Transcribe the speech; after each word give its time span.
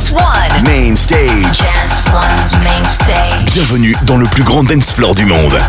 Dance 0.00 0.12
One. 0.12 0.64
Main 0.64 0.96
stage. 0.96 1.58
Dance 1.58 2.08
One's 2.10 2.56
main 2.64 2.82
stage. 2.86 3.52
Bienvenue 3.52 3.94
dans 4.06 4.16
le 4.16 4.26
plus 4.28 4.42
grand 4.42 4.64
dance 4.64 4.92
floor 4.92 5.14
du 5.14 5.26
monde. 5.26 5.60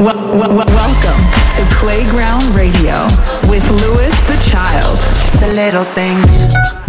Wel- 0.00 0.16
wel- 0.38 0.54
wel- 0.54 0.66
welcome 0.74 1.22
to 1.56 1.62
Playground 1.76 2.42
Radio 2.54 3.06
with 3.50 3.68
Lewis 3.82 4.14
the 4.26 4.36
Child. 4.50 4.98
The 5.40 5.48
little 5.48 5.84
things. 5.84 6.79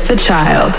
The 0.00 0.16
Child. 0.16 0.74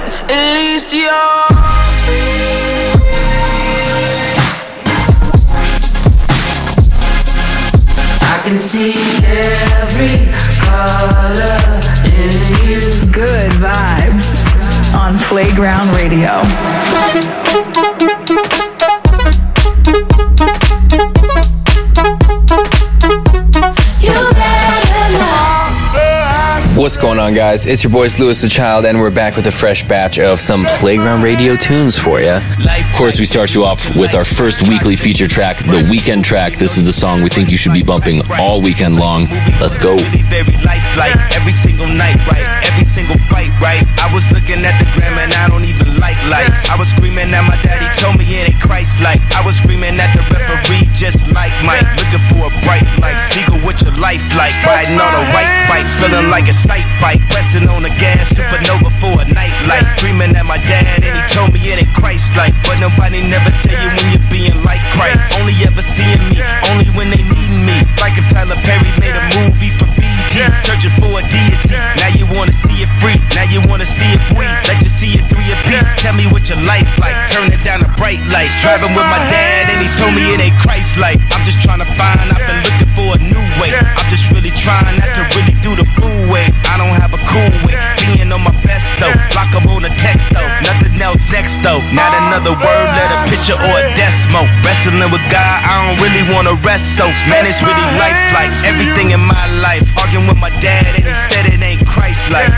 Going 27.07 27.19
on, 27.19 27.33
guys? 27.33 27.65
It's 27.65 27.85
your 27.85 27.93
boys 27.93 28.19
Louis 28.19 28.41
the 28.41 28.49
Child, 28.49 28.85
and 28.85 28.99
we're 28.99 29.09
back 29.09 29.37
with 29.37 29.47
a 29.47 29.51
fresh 29.51 29.81
batch 29.81 30.19
of 30.19 30.39
some 30.39 30.65
Playground 30.65 31.23
Radio 31.23 31.55
tunes 31.55 31.97
for 31.97 32.19
you. 32.19 32.35
Of 32.35 32.93
course, 32.97 33.17
we 33.17 33.23
start 33.23 33.55
you 33.55 33.63
off 33.63 33.95
with 33.95 34.13
our 34.13 34.25
first 34.25 34.67
weekly 34.67 34.97
feature 34.97 35.25
track, 35.25 35.59
the 35.59 35.87
weekend 35.89 36.25
track. 36.25 36.57
This 36.57 36.75
is 36.75 36.83
the 36.83 36.91
song 36.91 37.23
we 37.23 37.29
think 37.29 37.49
you 37.49 37.55
should 37.55 37.71
be 37.71 37.81
bumping 37.81 38.23
all 38.37 38.61
weekend 38.61 38.99
long. 38.99 39.23
Let's 39.55 39.77
go. 39.77 39.95
Every 39.95 41.53
single 41.53 41.87
night, 41.87 42.19
right? 42.27 42.43
Every 42.67 42.83
single 42.83 43.15
fight, 43.31 43.55
right? 43.61 43.87
I 44.03 44.13
was 44.13 44.29
looking 44.29 44.65
at 44.65 44.77
the 44.77 44.91
gram 44.91 45.17
and 45.17 45.33
I 45.33 45.47
don't 45.47 45.65
even 45.65 45.86
like 45.99 46.17
lights. 46.29 46.69
I 46.69 46.75
was 46.77 46.89
screaming 46.89 47.33
at 47.33 47.43
my 47.45 47.57
daddy, 47.61 47.87
told 47.99 48.17
me 48.17 48.25
it 48.25 48.53
ain't 48.53 48.61
Christ 48.61 48.99
like. 49.01 49.21
I 49.33 49.41
was 49.45 49.57
screaming 49.57 49.99
at 49.99 50.11
the 50.13 50.23
referee, 50.29 50.89
just 50.93 51.27
like 51.33 51.53
Mike. 51.63 51.85
Looking 51.97 52.23
for 52.29 52.47
a 52.47 52.51
bright 52.65 52.87
light, 52.99 53.17
Seagull 53.31 53.61
with 53.65 53.81
your 53.83 53.95
life 53.97 54.23
like. 54.35 54.53
Riding 54.65 54.99
on 54.99 55.13
a 55.13 55.23
white 55.33 55.51
bike, 55.69 55.87
feeling 55.99 56.29
like 56.29 56.47
a 56.47 56.55
sight 56.55 56.85
bike. 57.01 57.21
Pressing 57.29 57.67
on 57.67 57.81
the 57.81 57.93
gas, 57.97 58.33
supernova 58.33 58.91
for 58.99 59.21
a 59.21 59.25
night 59.31 59.55
light. 59.67 59.85
Dreaming 59.97 60.35
at 60.35 60.45
my 60.45 60.57
dad 60.57 61.03
and 61.03 61.13
he 61.13 61.23
told 61.33 61.53
me 61.53 61.59
it 61.65 61.81
ain't 61.81 61.93
Christ 61.95 62.35
like. 62.35 62.53
But 62.63 62.79
nobody 62.79 63.21
never 63.21 63.51
tell 63.63 63.77
you 63.77 63.89
when 63.97 64.07
you're 64.13 64.29
being 64.29 64.57
like 64.63 64.81
Christ. 64.93 65.33
Only 65.39 65.55
ever 65.65 65.81
seeing 65.81 66.21
me, 66.29 66.39
only 66.69 66.89
when 66.95 67.09
they 67.09 67.23
need 67.23 67.53
me. 67.53 67.83
Like 67.99 68.17
if 68.17 68.25
Tyler 68.29 68.59
Perry 68.63 68.91
made 69.01 69.15
a 69.15 69.23
movie 69.37 69.73
for 69.75 69.89
BT, 69.97 70.45
searching 70.63 70.93
for 70.97 71.11
a 71.19 71.23
deity. 71.29 71.96
Now 72.07 72.15
you 72.15 72.27
wanna 72.39 72.55
see 72.55 72.79
it 72.79 72.87
free, 73.03 73.19
now 73.35 73.43
you 73.43 73.59
wanna 73.67 73.83
see 73.83 74.07
it 74.15 74.23
free. 74.31 74.47
Let 74.63 74.79
you 74.79 74.87
see 74.87 75.19
it 75.19 75.27
three 75.27 75.51
a 75.51 75.59
piece. 75.67 75.83
Tell 75.99 76.15
me 76.15 76.23
what 76.23 76.47
your 76.47 76.55
life 76.63 76.87
like, 77.03 77.11
turn 77.35 77.51
it 77.51 77.59
down 77.67 77.83
a 77.83 77.89
bright 77.99 78.23
light. 78.31 78.47
Driving 78.63 78.95
with 78.95 79.03
my 79.11 79.19
dad 79.27 79.67
and 79.67 79.83
he 79.83 79.91
told 79.99 80.15
me 80.15 80.23
it 80.31 80.39
ain't 80.39 80.55
Christ 80.63 80.95
like. 80.95 81.19
I'm 81.35 81.43
just 81.43 81.59
trying 81.59 81.83
to 81.83 81.89
find, 81.99 82.31
I've 82.31 82.39
been 82.39 82.63
looking 82.63 82.91
for 82.95 83.09
a 83.11 83.19
new 83.19 83.43
way. 83.59 83.75
I'm 83.75 84.07
just 84.07 84.31
really 84.31 84.55
trying 84.55 84.95
not 84.95 85.11
to 85.19 85.23
really 85.35 85.51
do 85.59 85.75
the 85.75 85.83
fool 85.99 86.31
way. 86.31 86.47
I 86.71 86.79
don't 86.79 86.95
have 86.95 87.11
a 87.11 87.19
cool 87.27 87.51
way, 87.67 87.75
being 87.99 88.31
on 88.31 88.39
my 88.39 88.55
best 88.63 88.87
though. 89.03 89.11
Block 89.35 89.51
up 89.51 89.67
on 89.67 89.83
the 89.83 89.91
text 89.99 90.31
though, 90.31 90.47
nothing 90.63 90.95
else 91.03 91.27
next 91.27 91.59
though. 91.59 91.83
Not 91.91 92.15
another 92.31 92.55
word, 92.55 92.87
let 92.95 93.11
a 93.11 93.19
picture 93.27 93.59
or 93.59 93.75
a 93.83 93.91
decimal. 93.99 94.47
Wrestling 94.63 95.03
with 95.11 95.27
God, 95.27 95.59
I 95.59 95.91
don't 95.91 95.99
really 95.99 96.23
wanna 96.31 96.55
rest 96.63 96.95
so. 96.95 97.11
Man, 97.27 97.43
it's 97.43 97.59
really 97.59 97.87
life 97.99 98.15
like 98.31 98.55
everything 98.63 99.11
in 99.11 99.19
my 99.19 99.51
life. 99.59 99.83
Arguing 99.99 100.31
with 100.31 100.39
my 100.39 100.55
dad 100.63 100.87
and 100.95 101.03
he 101.03 101.13
said 101.27 101.51
it 101.51 101.59
ain't 101.59 101.83
Christ 101.83 101.96
like. 102.29 102.51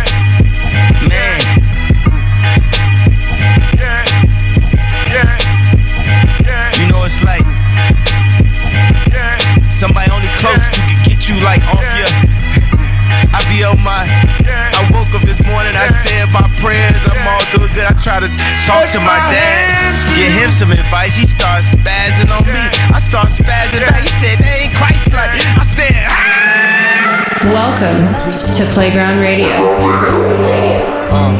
Man. 1.08 1.40
You 6.80 6.88
know 6.88 7.04
it's 7.04 7.22
like 7.24 7.44
somebody 9.70 10.12
only 10.12 10.28
close 10.40 10.60
you 10.76 10.84
can 10.88 11.00
get 11.08 11.30
you 11.30 11.36
like 11.40 11.64
off 11.68 11.84
your. 11.96 12.12
I 13.32 13.40
be 13.48 13.64
on 13.64 13.80
my. 13.80 14.04
I 14.48 14.88
woke 14.92 15.12
up 15.14 15.24
this 15.28 15.44
morning, 15.46 15.76
I 15.76 15.88
said 16.04 16.32
my 16.32 16.48
prayers, 16.60 17.00
I'm 17.06 17.28
all 17.28 17.44
doing 17.52 17.72
good. 17.72 17.86
I 17.86 17.94
try 17.96 18.20
to 18.20 18.28
talk 18.66 18.90
to 18.92 19.00
my 19.00 19.20
dad, 19.32 19.96
get 20.16 20.32
him 20.32 20.52
some 20.52 20.72
advice. 20.72 21.16
He 21.16 21.28
starts 21.28 21.76
spazzing 21.76 22.32
on 22.32 22.46
me. 22.48 22.64
I 22.92 23.00
start 23.00 23.30
spazzing 23.30 23.84
back. 23.88 24.02
He 24.02 24.10
said, 24.20 24.40
they 24.40 24.68
ain't 24.68 24.76
Christ 24.76 25.12
like. 25.12 25.32
I 25.60 25.66
said, 25.66 25.94
ah! 26.08 26.49
Welcome 27.46 28.04
to 28.58 28.66
Playground 28.74 29.20
Radio. 29.20 29.48
Uh, 31.10 31.32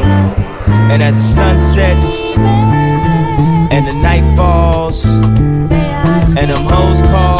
and 0.90 1.02
as 1.02 1.16
the 1.16 1.22
sun 1.22 1.60
sets 1.60 2.34
and 2.38 3.86
the 3.86 3.92
night 3.92 4.24
falls 4.34 5.04
and 5.04 6.50
them 6.50 6.64
hoes 6.64 7.02
call. 7.02 7.39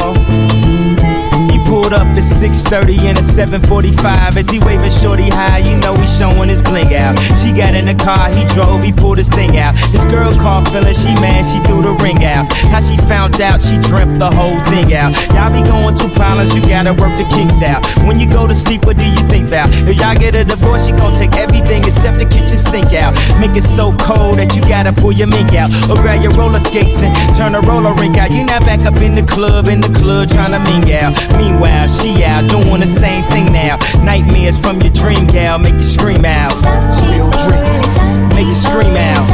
Pulled 1.80 1.94
up 1.94 2.08
at 2.08 2.22
6:30 2.22 3.08
and 3.08 3.16
a 3.16 3.22
7:45 3.22 4.36
as 4.36 4.50
he 4.50 4.58
waving 4.60 4.90
shorty 4.90 5.30
high. 5.30 5.58
You 5.58 5.76
know 5.78 5.94
he 5.94 6.06
showing 6.06 6.50
his 6.50 6.60
bling 6.60 6.94
out. 6.94 7.18
She 7.40 7.52
got 7.52 7.74
in 7.74 7.86
the 7.86 7.94
car, 7.94 8.28
he 8.28 8.44
drove, 8.52 8.82
he 8.82 8.92
pulled 8.92 9.16
his 9.16 9.30
thing 9.30 9.56
out. 9.56 9.74
His 9.88 10.04
girl 10.04 10.30
called 10.34 10.68
feeling 10.68 10.92
she 10.92 11.14
mad, 11.14 11.46
she 11.46 11.58
threw 11.66 11.80
the 11.80 11.94
ring 12.04 12.22
out. 12.22 12.52
How 12.68 12.82
she 12.82 12.98
found 13.08 13.40
out, 13.40 13.62
she 13.62 13.78
dreamt 13.88 14.18
the 14.18 14.30
whole 14.30 14.60
thing 14.68 14.92
out. 14.92 15.16
Y'all 15.32 15.50
be 15.50 15.62
going 15.62 15.96
through 15.96 16.10
problems, 16.10 16.54
you 16.54 16.60
gotta 16.60 16.92
work 16.92 17.16
the 17.16 17.24
kinks 17.34 17.62
out. 17.62 17.80
When 18.04 18.20
you 18.20 18.28
go 18.28 18.46
to 18.46 18.54
sleep, 18.54 18.84
what 18.84 18.98
do 18.98 19.06
you 19.06 19.22
think 19.32 19.48
about? 19.48 19.68
If 19.88 19.96
y'all 20.00 20.14
get 20.14 20.34
a 20.34 20.44
divorce, 20.44 20.84
she 20.84 20.92
gon' 20.92 21.14
take 21.14 21.34
everything 21.36 21.82
except 21.84 22.18
the 22.18 22.26
kitchen 22.26 22.58
sink 22.58 22.92
out. 22.92 23.16
Make 23.40 23.56
it 23.56 23.64
so 23.64 23.96
cold 23.96 24.36
that 24.36 24.54
you 24.54 24.60
gotta 24.62 24.92
pull 24.92 25.12
your 25.12 25.28
mink 25.28 25.54
out. 25.54 25.70
Or 25.88 25.96
grab 25.96 26.20
your 26.20 26.32
roller 26.32 26.60
skates 26.60 27.02
and 27.02 27.16
turn 27.34 27.54
a 27.54 27.62
roller 27.62 27.94
rink 27.94 28.18
out. 28.18 28.32
You 28.32 28.44
not 28.44 28.66
back 28.66 28.84
up 28.84 29.00
in 29.00 29.14
the 29.14 29.22
club, 29.22 29.66
in 29.68 29.80
the 29.80 29.88
club 29.88 30.28
trying 30.28 30.52
to 30.52 30.60
ming 30.68 30.92
out. 30.92 31.16
Meanwhile, 31.38 31.70
she 31.88 32.24
out 32.24 32.48
doing 32.48 32.80
the 32.80 32.86
same 32.86 33.24
thing 33.30 33.52
now. 33.52 33.78
Nightmares 34.02 34.58
from 34.58 34.80
your 34.80 34.92
dream 34.92 35.26
gal 35.26 35.58
make 35.58 35.74
you 35.74 35.84
scream 35.84 36.24
out. 36.24 36.52
Still 36.98 37.30
dreaming, 37.44 38.28
make 38.34 38.46
you 38.46 38.54
scream 38.54 38.96
out. 38.96 39.24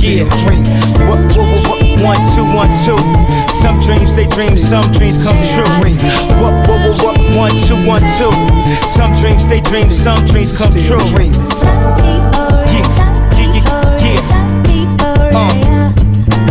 Yeah, 0.00 0.24
dream. 0.44 0.64
What, 1.08 1.20
what, 1.36 1.46
what, 1.68 1.68
what, 1.68 2.00
one, 2.02 2.22
two, 2.34 2.44
one, 2.56 2.72
two. 2.84 2.96
Some 3.52 3.80
dreams 3.80 4.14
they 4.16 4.26
dream, 4.26 4.56
some 4.56 4.90
dreams 4.92 5.22
come 5.22 5.36
true. 5.52 5.68
What, 6.40 6.68
what, 6.68 6.80
what, 6.80 7.02
what, 7.02 7.36
one, 7.36 7.56
two, 7.58 7.76
one, 7.86 8.02
two. 8.16 8.32
Some 8.88 9.14
dreams 9.16 9.46
they 9.48 9.60
dream, 9.60 9.90
some 9.90 10.24
dreams 10.26 10.56
come 10.56 10.72
true. 10.72 11.04
Yeah, 11.10 12.16
yeah, 12.72 12.88
yeah, 13.36 14.00
yeah. 14.00 15.36
Uh. 15.36 15.69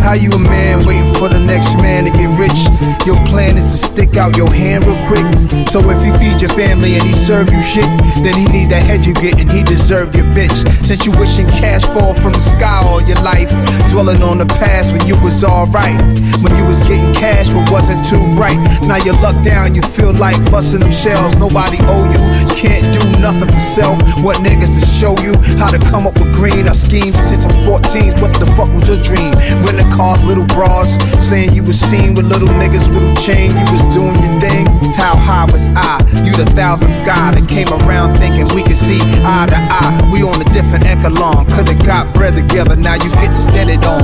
How 0.02 0.14
you 0.14 0.32
a 0.32 0.38
man 0.38 0.86
waiting 0.86 1.14
for 1.14 1.28
the 1.28 1.38
next 1.38 1.76
man 1.76 2.04
to 2.04 2.10
get 2.10 2.32
rich? 2.38 2.58
Your 3.06 3.16
plan 3.26 3.56
is 3.56 3.70
to 3.72 3.86
stick 3.86 4.16
out 4.16 4.36
your 4.36 4.50
hand 4.52 4.84
real 4.84 4.98
quick. 5.06 5.68
So 5.68 5.78
if 5.90 6.00
he 6.02 6.10
feed 6.18 6.40
your 6.40 6.50
family 6.50 6.96
and 6.96 7.04
he 7.06 7.12
serve 7.12 7.52
you 7.52 7.62
shit, 7.62 7.86
then 8.24 8.34
he 8.34 8.46
need 8.48 8.70
that 8.70 8.82
head 8.82 9.04
you 9.04 9.14
get 9.14 9.38
and 9.38 9.50
he 9.50 9.62
deserve 9.62 10.14
your 10.16 10.24
bitch. 10.32 10.56
Since 10.86 11.06
you 11.06 11.12
wishing 11.12 11.46
cash 11.46 11.84
fall 11.94 12.14
from 12.14 12.32
the 12.32 12.40
sky 12.40 12.80
all 12.82 13.02
your 13.02 13.20
life, 13.22 13.50
dwelling 13.88 14.22
on 14.22 14.38
the 14.38 14.46
past 14.46 14.92
when 14.92 15.06
you 15.06 15.20
was 15.20 15.44
alright. 15.44 16.00
When 16.42 16.56
you 16.56 16.64
was 16.64 16.80
getting 16.82 17.12
cash 17.12 17.48
but 17.50 17.70
wasn't 17.70 18.04
too 18.04 18.24
bright. 18.34 18.58
Now 18.82 18.96
you 18.96 19.12
luck 19.20 19.44
down, 19.44 19.74
you 19.74 19.82
feel 19.82 20.12
like 20.12 20.40
busting 20.50 20.80
them 20.80 20.90
shells. 20.90 21.36
Nobody 21.36 21.78
owe 21.82 22.08
you, 22.08 22.22
can't 22.56 22.88
do 22.92 23.04
nothing 23.20 23.48
for 23.48 23.60
self. 23.60 24.00
What 24.24 24.38
niggas 24.38 24.72
to 24.80 24.84
show 24.86 25.12
you 25.20 25.36
how 25.60 25.70
to 25.70 25.78
come 25.78 26.06
up 26.06 26.18
with 26.18 26.32
green? 26.34 26.68
I 26.68 26.72
schemed 26.72 27.14
since 27.14 27.44
I'm 27.44 27.64
14. 27.64 28.20
What 28.20 28.32
the 28.40 28.46
fuck 28.56 28.72
was 28.72 28.88
your 28.88 29.00
dream? 29.02 29.34
Renting 29.62 29.89
cars, 29.90 30.22
little 30.24 30.46
bras, 30.46 30.96
saying 31.22 31.52
you 31.52 31.62
was 31.62 31.78
seen 31.78 32.14
with 32.14 32.26
little 32.26 32.48
niggas, 32.48 32.86
little 32.92 33.14
chain. 33.16 33.50
You 33.50 33.66
was 33.72 33.82
doing 33.94 34.16
your 34.22 34.40
thing. 34.40 34.66
How 34.94 35.16
high 35.16 35.46
was 35.50 35.66
I? 35.74 36.00
You 36.24 36.32
the 36.36 36.50
thousandth 36.54 37.04
guy 37.04 37.34
that 37.34 37.48
came 37.48 37.68
around 37.68 38.16
thinking 38.16 38.46
we 38.54 38.62
could 38.62 38.76
see 38.76 39.00
eye 39.22 39.46
to 39.50 39.56
eye. 39.56 40.10
We 40.12 40.22
on 40.22 40.40
a 40.40 40.48
different 40.52 40.86
echelon. 40.86 41.46
Could've 41.50 41.84
got 41.84 42.14
bread 42.14 42.34
together, 42.34 42.76
now 42.76 42.94
you 42.94 43.10
get 43.20 43.32
steaded 43.32 43.84
on. 43.84 44.00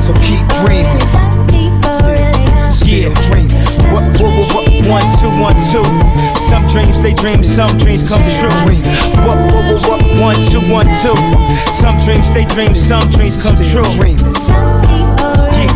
So 0.00 0.12
keep 0.22 0.44
dreaming. 0.62 1.00
Yeah, 2.84 3.14
dream. 3.26 3.48
What, 3.92 4.04
what, 4.20 4.30
what, 4.38 4.54
what, 4.54 4.63
one, 4.88 5.06
two, 5.20 5.30
one, 5.40 5.54
two. 5.70 5.84
Some 6.40 6.66
dreams 6.68 7.02
they 7.02 7.14
dream, 7.14 7.42
some 7.42 7.76
dreams 7.78 8.08
come 8.08 8.22
true. 8.30 8.50
What, 9.26 9.38
what, 9.52 9.64
what, 9.64 9.88
what, 9.88 10.20
one, 10.20 10.42
two, 10.42 10.60
one, 10.70 10.86
two. 11.02 11.16
Some 11.72 11.98
dreams 12.00 12.32
they 12.32 12.44
dream, 12.46 12.74
some 12.74 13.10
dreams 13.10 13.40
come 13.42 13.56
true. 13.56 13.84
Yeah, 13.84 15.70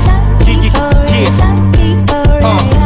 yeah, 0.46 0.62
yeah, 0.64 1.28
yeah. 1.28 2.42
Uh. 2.42 2.77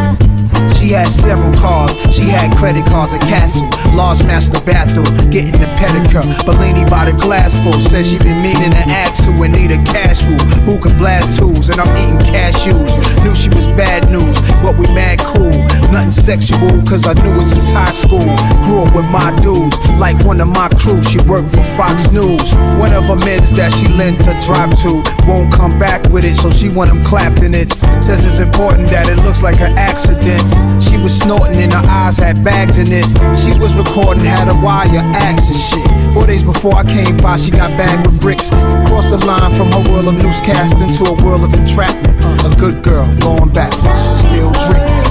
Credit 2.63 2.87
cards 2.87 3.13
at 3.13 3.21
Castle. 3.23 3.69
Large 3.93 4.23
master 4.23 4.61
bathroom, 4.61 5.11
getting 5.31 5.59
the 5.59 5.67
pedicure. 5.75 6.23
Bellini 6.47 6.89
by 6.89 7.11
the 7.11 7.17
glass 7.19 7.59
full. 7.65 7.81
Says 7.81 8.09
she 8.09 8.19
been 8.19 8.41
meaning 8.41 8.71
to 8.71 8.85
ask 8.87 9.25
who 9.25 9.43
and 9.43 9.53
need 9.53 9.73
a 9.73 9.83
cash 9.83 10.23
rule. 10.25 10.39
Who 10.63 10.79
can 10.79 10.97
blast 10.97 11.39
tools? 11.39 11.69
And 11.71 11.81
I'm 11.81 11.91
eating 11.99 12.23
cashews. 12.31 12.95
Knew 13.25 13.35
she 13.35 13.49
was 13.51 13.67
bad 13.75 14.11
news, 14.11 14.39
but 14.63 14.79
we 14.79 14.87
mad 14.95 15.19
cool. 15.27 15.51
Nothing 15.91 16.13
sexual, 16.13 16.81
cause 16.87 17.05
I 17.05 17.15
knew 17.19 17.35
her 17.35 17.43
since 17.43 17.69
high 17.71 17.91
school. 17.91 18.31
Grew 18.63 18.87
up 18.87 18.95
with 18.95 19.11
my 19.11 19.35
dudes, 19.43 19.77
like 19.99 20.23
one 20.25 20.41
of 20.41 20.49
my 20.49 20.69
crew. 20.79 21.03
She 21.03 21.19
worked 21.27 21.51
for 21.51 21.65
Fox 21.75 22.13
News. 22.13 22.55
One 22.79 22.95
of 22.95 23.11
her 23.11 23.17
men's 23.17 23.51
that 23.59 23.73
she 23.75 23.89
lent 23.89 24.23
a 24.31 24.39
drop 24.47 24.71
to 24.87 25.03
won't 25.27 25.53
come 25.53 25.79
back 25.79 26.07
with 26.15 26.25
it, 26.25 26.37
so 26.37 26.51
she 26.51 26.69
want 26.69 26.91
him 26.91 27.03
clapped 27.05 27.43
in 27.43 27.55
it. 27.55 27.73
Says 28.07 28.25
it's 28.25 28.39
important 28.39 28.89
that 28.95 29.09
it 29.09 29.19
looks 29.27 29.43
like 29.43 29.61
an 29.61 29.77
accident. 29.77 30.47
She 30.81 30.97
was 30.99 31.19
snorting 31.19 31.57
and 31.57 31.73
her 31.73 31.85
eyes 31.85 32.19
had 32.19 32.43
bags 32.45 32.79
in 32.79 32.89
it. 32.91 33.07
She 33.37 33.59
was 33.59 33.77
recording, 33.77 34.25
had 34.25 34.49
a 34.49 34.55
wire 34.55 35.03
axe 35.15 35.49
and 35.49 35.59
shit. 35.59 36.15
Four 36.15 36.27
days 36.27 36.43
before 36.43 36.75
I 36.75 36.85
came 36.85 37.17
by, 37.17 37.37
she 37.37 37.51
got 37.51 37.71
bagged 37.77 38.07
with 38.07 38.21
bricks. 38.21 38.51
Crossed 38.87 39.11
the 39.11 39.19
line 39.25 39.55
from 39.57 39.73
her 39.73 39.83
world 39.91 40.09
of 40.09 40.15
newscasting 40.15 40.97
to 40.99 41.05
a 41.11 41.25
world 41.25 41.45
of 41.45 41.55
entrapment. 41.55 42.17
A 42.45 42.55
good 42.59 42.83
girl 42.83 43.07
going 43.19 43.53
backwards, 43.53 44.01
still 44.21 44.53
dreaming. 44.69 45.03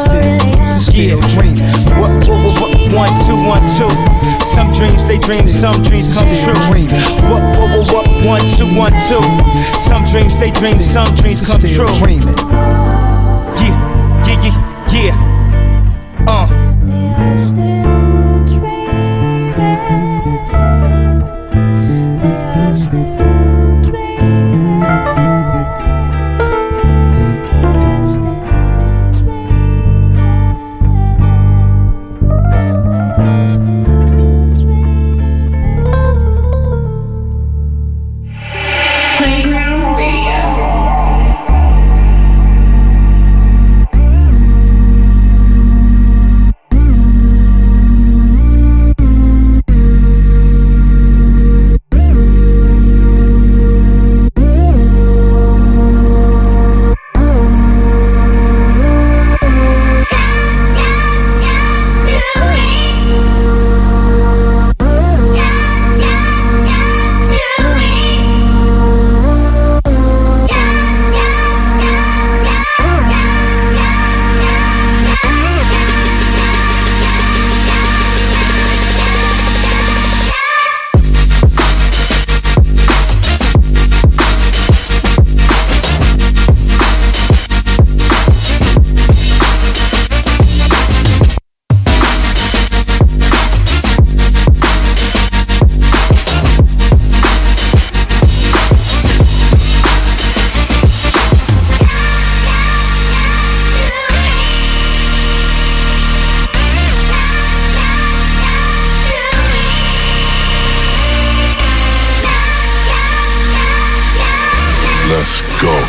Still, 0.00 1.20
still 1.20 1.20
dreaming. 1.34 1.64
What, 2.00 2.26
what, 2.26 2.40
what, 2.44 2.60
what, 2.60 2.92
one, 2.94 3.12
two, 3.26 3.36
one, 3.36 3.62
two. 3.76 3.90
Some 4.46 4.72
dreams 4.72 5.06
they 5.06 5.18
dream, 5.18 5.48
some 5.48 5.82
dreams 5.82 6.12
come 6.14 6.26
true. 6.26 6.54
dreaming. 6.68 7.00
What, 7.28 7.42
what, 7.58 7.70
what, 7.70 7.92
what, 7.92 8.26
one, 8.26 8.46
two, 8.48 8.66
one, 8.74 8.92
two. 9.08 9.22
Some 9.78 10.04
dreams 10.06 10.38
they 10.38 10.50
dream, 10.50 10.78
some 10.82 11.14
dreams 11.14 11.46
come 11.46 11.60
true. 11.60 11.86
dreaming. 11.98 12.79
Yeah. 14.92 15.14
Uh. 16.26 17.89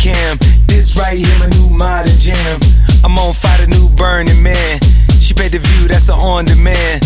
Cam. 0.00 0.38
This 0.66 0.96
right 0.96 1.16
here, 1.16 1.38
my 1.38 1.48
new 1.52 1.68
modern 1.70 2.18
jam. 2.18 2.60
I'm 3.04 3.18
on 3.18 3.34
fire, 3.34 3.60
the 3.60 3.68
new 3.68 3.88
burning 3.90 4.42
man. 4.42 4.80
She 5.20 5.34
paid 5.34 5.52
the 5.52 5.60
view, 5.60 5.88
that's 5.88 6.08
a 6.08 6.14
on 6.14 6.46
demand. 6.46 7.04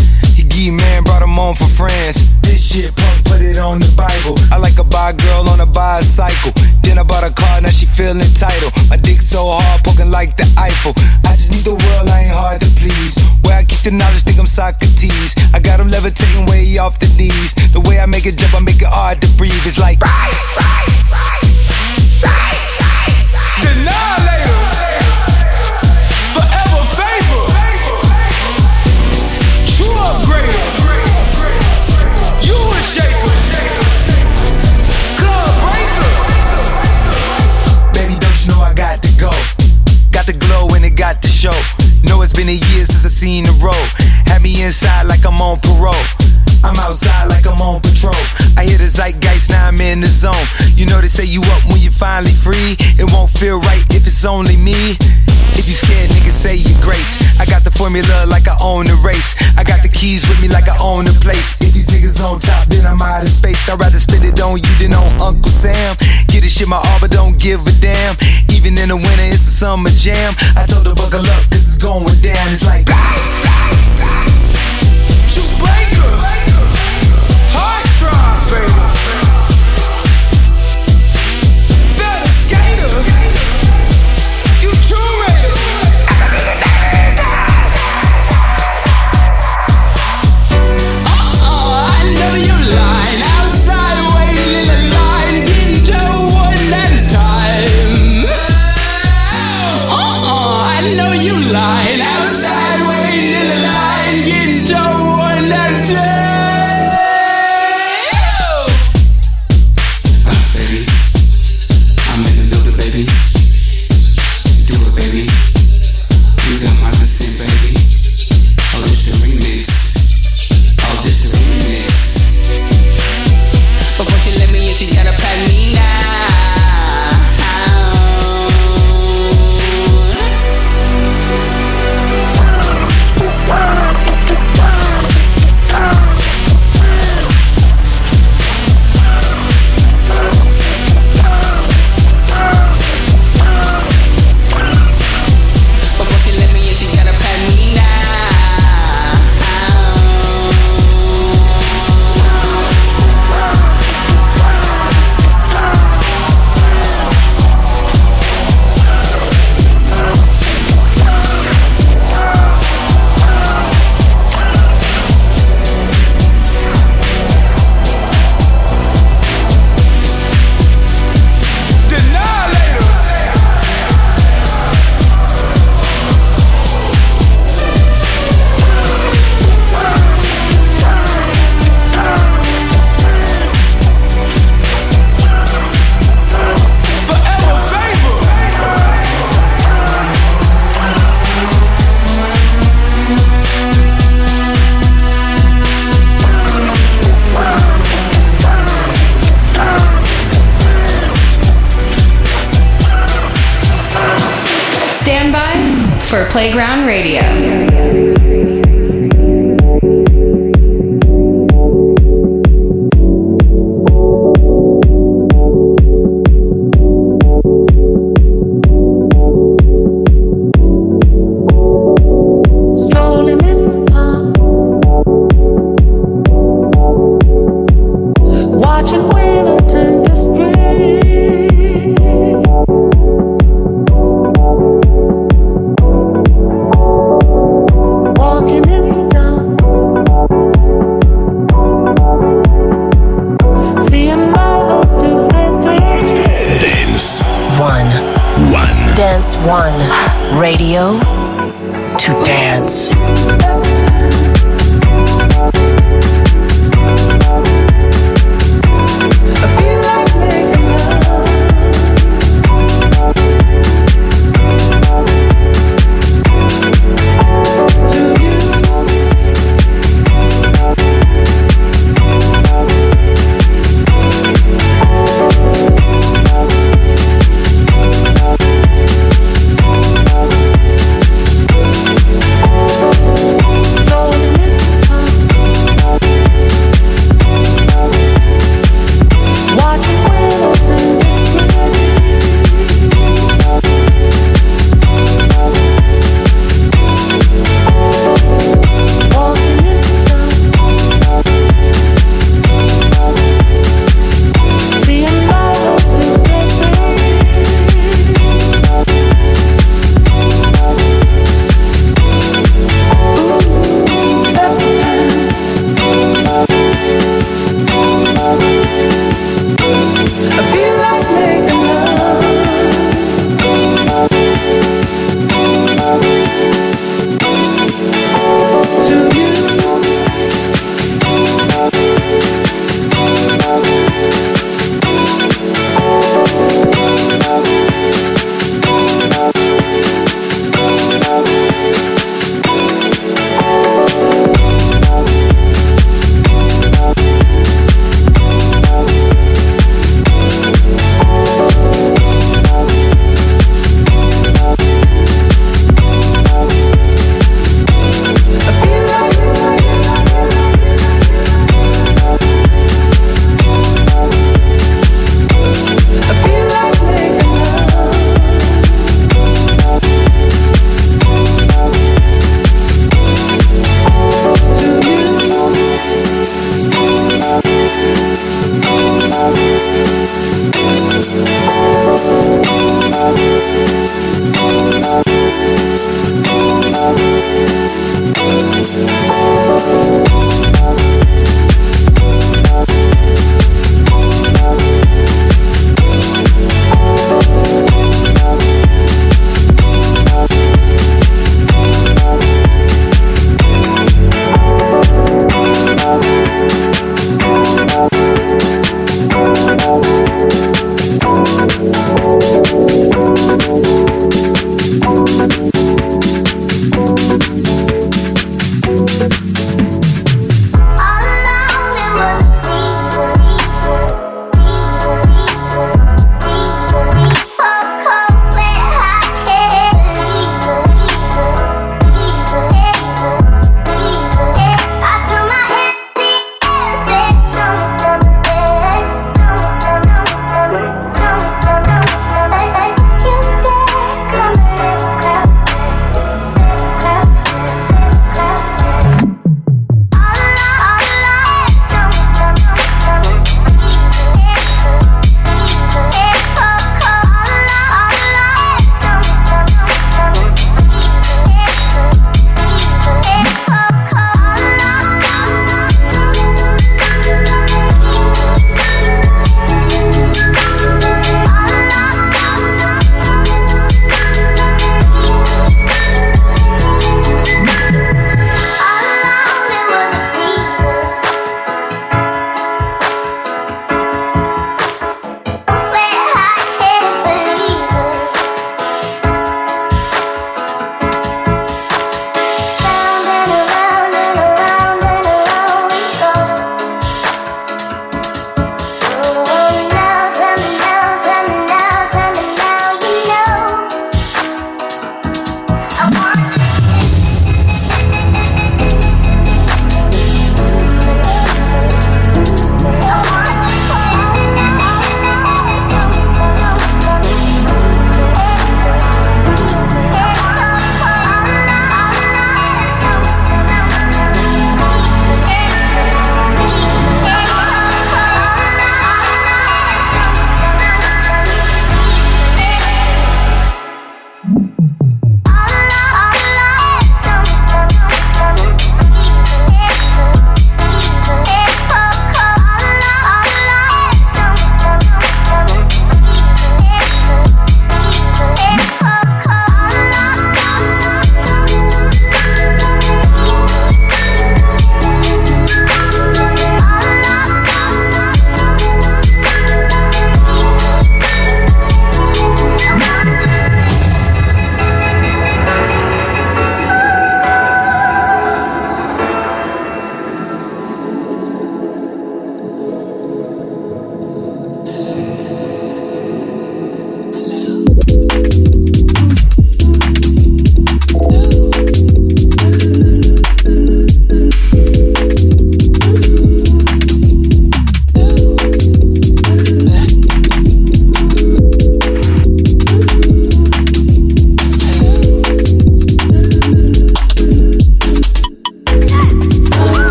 He 0.65 0.71
man 0.71 1.03
brought 1.05 1.21
him 1.21 1.39
on 1.39 1.55
for 1.55 1.67
France. 1.67 2.25
This 2.41 2.57
shit 2.57 2.97
punk, 2.97 3.25
put 3.27 3.43
it 3.43 3.59
on 3.59 3.81
the 3.81 3.93
Bible. 3.93 4.39
I 4.51 4.57
like 4.57 4.79
a 4.79 4.85
bi 4.85 5.13
girl 5.13 5.47
on 5.51 5.61
a 5.61 5.67
bicycle. 5.67 6.53
Then 6.83 6.97
I 6.99 7.03
bought 7.03 7.23
a 7.23 7.31
car, 7.31 7.61
now 7.61 7.69
she 7.69 7.85
feeling 7.85 8.21
entitled. 8.21 8.73
My 8.89 8.97
dick 8.97 9.21
so 9.21 9.51
hard, 9.51 9.85
poking 9.85 10.11
like 10.11 10.39
the 10.39 10.49
Eiffel. 10.57 10.95
I 11.27 11.37
just 11.37 11.53
need 11.53 11.65
the 11.65 11.75
world, 11.75 12.09
I 12.09 12.25
ain't 12.25 12.33
hard 12.33 12.63
to 12.63 12.69
please. 12.81 13.21
Where 13.43 13.59
I 13.59 13.65
keep 13.65 13.81
the 13.81 13.91
knowledge, 13.91 14.23
think 14.23 14.39
I'm 14.39 14.47
Socrates. 14.47 15.35
I 15.53 15.61
got 15.61 15.81
him 15.81 15.91
levitating 15.91 16.47
way 16.47 16.65
off 16.79 16.99
the 16.99 17.09
knees. 17.13 17.55
The 17.75 17.81
way 17.81 18.01
I 18.01 18.07
make 18.07 18.25
it 18.25 18.39
jump, 18.39 18.55
I 18.55 18.61
make 18.61 18.81
it 18.81 18.89
hard 18.89 19.21
to 19.21 19.29
breathe. 19.37 19.67
It's 19.67 19.79
like. 19.79 20.01
Denialator. 20.01 20.95
Forever 20.95 21.75
favor. 22.15 22.65
True 22.65 22.74
know 38.49 38.61
I 38.61 38.75
got 38.75 39.03
to 39.03 39.13
go? 39.19 39.31
Got 40.11 40.27
the 40.27 40.37
glow 40.39 40.69
and 40.75 40.85
it 40.85 40.97
got 40.97 41.23
to 41.23 41.29
show. 41.29 41.55
Know 42.03 42.23
it's 42.23 42.33
been 42.33 42.49
a 42.49 42.53
year 42.53 42.85
since 42.85 43.05
I 43.05 43.09
seen 43.09 43.45
the 43.45 43.53
road. 43.65 43.89
Had 44.27 44.43
me 44.43 44.63
inside 44.63 45.07
like 45.07 45.25
I'm 45.25 45.41
on 45.41 45.61
parole. 45.61 46.34
I'm 46.65 46.81
outside 46.81 47.29
like 47.29 47.47
I'm 47.47 47.61
on 47.61 47.81
patrol. 47.81 48.17
I 48.57 48.65
hear 48.65 48.79
the 48.79 48.89
zeitgeist, 48.89 49.51
now 49.51 49.69
I'm 49.69 49.81
in 49.81 50.01
the 50.01 50.09
zone. 50.09 50.47
You 50.75 50.87
know 50.87 51.01
they 51.01 51.13
say 51.13 51.25
you 51.25 51.43
up 51.53 51.63
when 51.69 51.79
you 51.79 51.91
finally 51.91 52.33
free. 52.33 52.75
It 52.97 53.05
won't 53.13 53.31
feel 53.31 53.61
right 53.61 53.85
if 53.91 54.07
it's 54.07 54.25
only 54.25 54.57
me. 54.57 54.97
If 55.55 55.69
you 55.69 55.75
scared, 55.75 56.11
nigga, 56.11 56.33
say 56.33 56.57
your 56.57 56.81
grace. 56.81 57.21
I 57.39 57.45
got 57.47 57.65
the 57.65 57.71
formula 57.71 58.25
like 58.27 58.49
I 58.49 58.57
own 58.61 58.87
the 58.87 58.97
race. 59.05 59.37
I 59.57 59.63
got 59.65 59.83
the 59.83 59.89
keys 59.89 60.27
with 60.27 60.41
me 60.41 60.49
like 60.49 60.69
I 60.69 60.77
own 60.81 61.05
the 61.05 61.13
place. 61.21 61.61
If 61.61 61.73
these 61.73 61.91
niggas 61.91 62.19
on 62.25 62.41
top, 62.41 62.67
then 62.69 62.87
I'm 62.87 63.01
out 63.01 63.23
of 63.23 63.29
space. 63.29 63.69
I'd 63.69 63.79
rather 63.79 64.01
spend 64.01 64.25
it 64.25 64.41
on 64.41 64.57
you 64.57 64.75
than 64.81 64.95
on 64.95 65.21
Uncle 65.21 65.53
Sam. 65.53 65.97
Get 66.29 66.45
a 66.45 66.49
shit 66.49 66.67
my 66.67 66.77
all, 66.77 66.99
but 66.99 67.11
don't 67.11 67.39
give 67.39 67.67
a 67.67 67.73
damn. 67.73 68.17
Even 68.51 68.77
in 68.79 68.89
the 68.89 68.97
winter, 68.97 69.29
it's 69.29 69.45
a 69.47 69.55
summer 69.63 69.91
jam. 69.91 70.35
I 70.57 70.65
told 70.67 70.87
her 70.87 70.95
buckle 70.95 71.21
up, 71.21 71.45
cause 71.53 71.61
it's 71.61 71.79
going 71.79 72.21
down. 72.25 72.51
It's 72.51 72.65
like. 72.65 72.87
Chewbacca. 75.29 75.94
Heart 75.94 75.94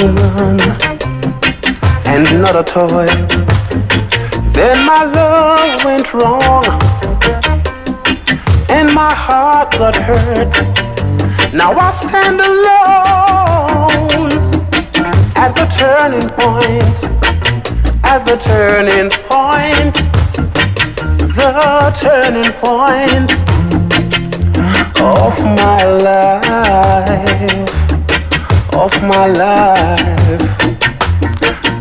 human 0.00 0.58
and 2.06 2.24
not 2.40 2.56
a 2.56 2.64
toy. 2.64 3.06
Then 4.56 4.78
my 4.86 5.04
love 5.04 5.84
went 5.84 6.14
wrong 6.14 6.64
and 8.70 8.94
my 8.94 9.12
heart 9.12 9.72
got 9.72 9.94
hurt. 9.94 10.54
Now 11.52 11.72
I 11.72 11.90
stand 11.90 12.40
alone 12.40 14.30
at 15.36 15.52
the 15.58 15.66
turning 15.80 16.28
point, 16.40 16.98
at 18.04 18.24
the 18.24 18.36
turning 18.48 19.10
point, 19.28 19.94
the 21.36 21.52
turning 22.00 22.52
point 22.64 23.30
of 24.98 25.34
my 25.60 25.84
life, 26.08 27.79
of 28.74 29.02
my 29.02 29.26
life. 29.26 30.42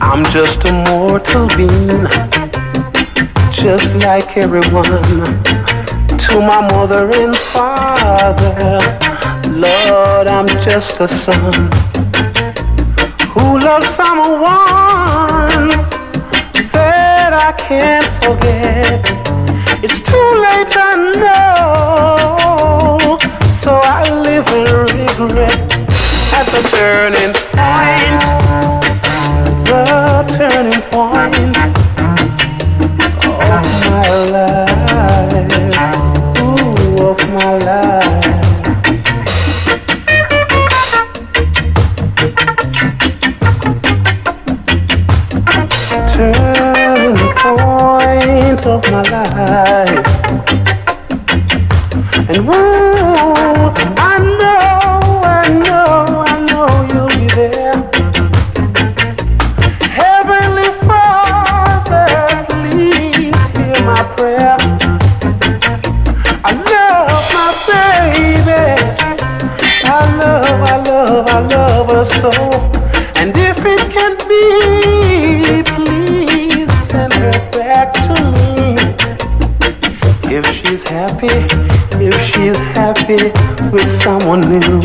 I'm 0.01 0.23
just 0.31 0.63
a 0.65 0.71
mortal 0.71 1.47
being, 1.57 2.07
just 3.51 3.95
like 3.95 4.37
everyone. 4.37 4.83
To 6.25 6.39
my 6.41 6.61
mother 6.71 7.09
and 7.13 7.35
father, 7.35 8.79
Lord, 9.49 10.27
I'm 10.27 10.47
just 10.63 10.99
a 10.99 11.07
son 11.07 11.71
who 13.33 13.59
loves 13.59 13.89
someone 13.89 15.69
that 16.73 17.31
I 17.33 17.51
can't 17.57 18.07
forget. 18.23 19.01
It's 19.83 19.99
too 19.99 20.29
late, 20.45 20.75
I 20.75 20.95
know, 21.23 23.17
so 23.49 23.79
I 23.83 24.09
live 24.23 24.47
in 24.49 24.65
regret 24.97 25.68
at 26.39 26.45
the 26.45 26.61
turning 26.69 27.33
point, 27.51 28.48
happy, 80.99 81.31
if 82.03 82.13
she's 82.29 82.59
happy 82.75 83.31
with 83.71 83.89
someone 83.89 84.41
new, 84.41 84.81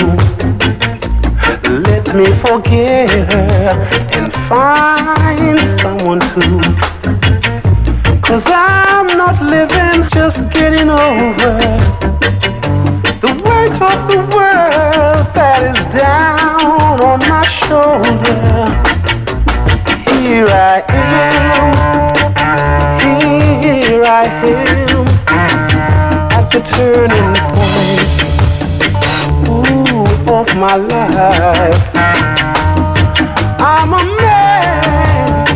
let 1.89 2.07
me 2.15 2.27
forget 2.45 3.11
her 3.11 3.71
and 4.17 4.33
find 4.49 5.59
someone 5.61 6.21
too. 6.33 6.61
Cause 8.23 8.47
I'm 8.47 9.09
not 9.19 9.43
living, 9.43 10.09
just 10.11 10.49
getting 10.53 10.89
over 10.89 11.59
the 13.25 13.33
weight 13.47 13.77
of 13.91 13.99
the 14.13 14.21
world 14.37 15.27
that 15.35 15.61
is 15.73 15.83
down 15.99 17.01
on 17.11 17.19
my 17.29 17.45
shoulder. 17.49 18.71
Here 20.07 20.47
I 20.47 20.77
am, 20.91 22.23
here 23.03 24.05
I 24.05 24.25
am 24.47 24.84
turning 26.65 27.35
point 27.55 28.01
ooh, 29.49 30.33
of 30.33 30.49
my 30.57 30.77
life. 30.77 31.91
I'm 33.61 33.93
a 33.93 34.05
man, 34.21 35.47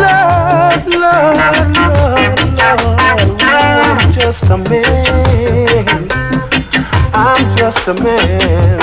love, 0.00 0.86
love, 0.88 1.36
love, 1.76 2.38
love. 2.58 3.40
I'm 3.40 4.12
just 4.12 4.44
a 4.44 4.56
man. 4.58 6.08
I'm 7.14 7.56
just 7.56 7.88
a 7.88 7.94
man. 7.94 8.81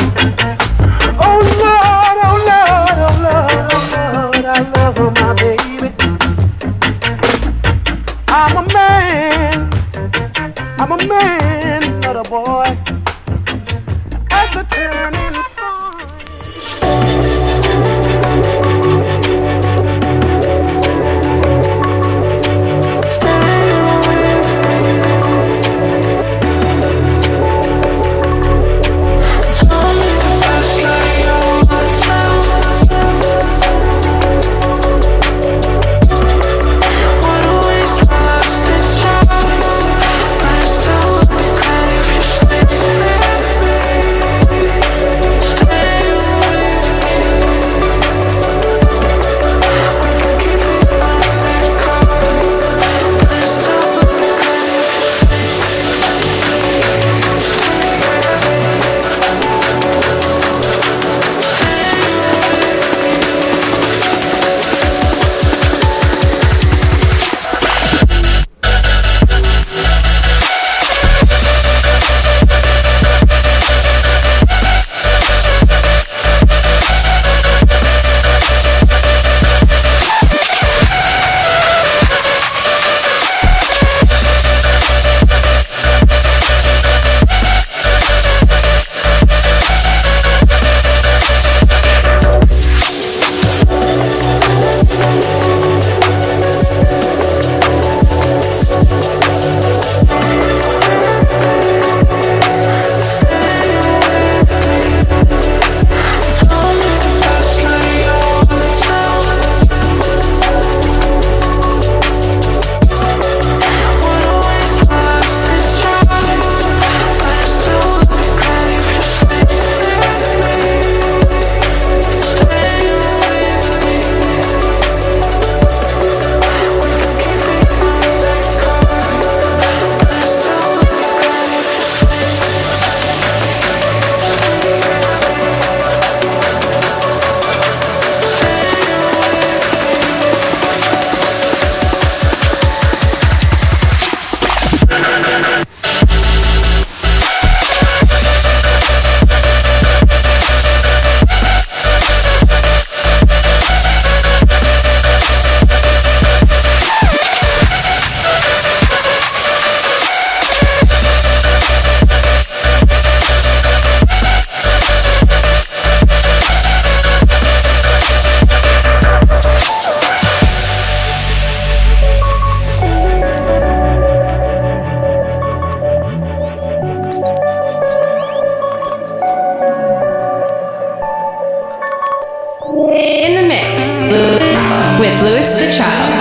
Louis 185.21 185.49
the 185.57 185.69
Child. 185.69 186.18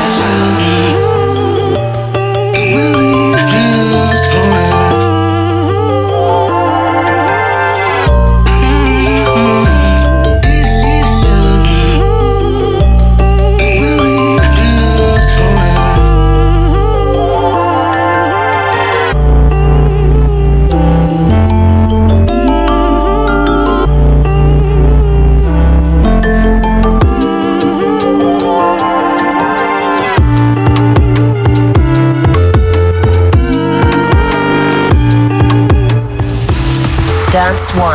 Dance 37.59 37.74
One. 37.74 37.88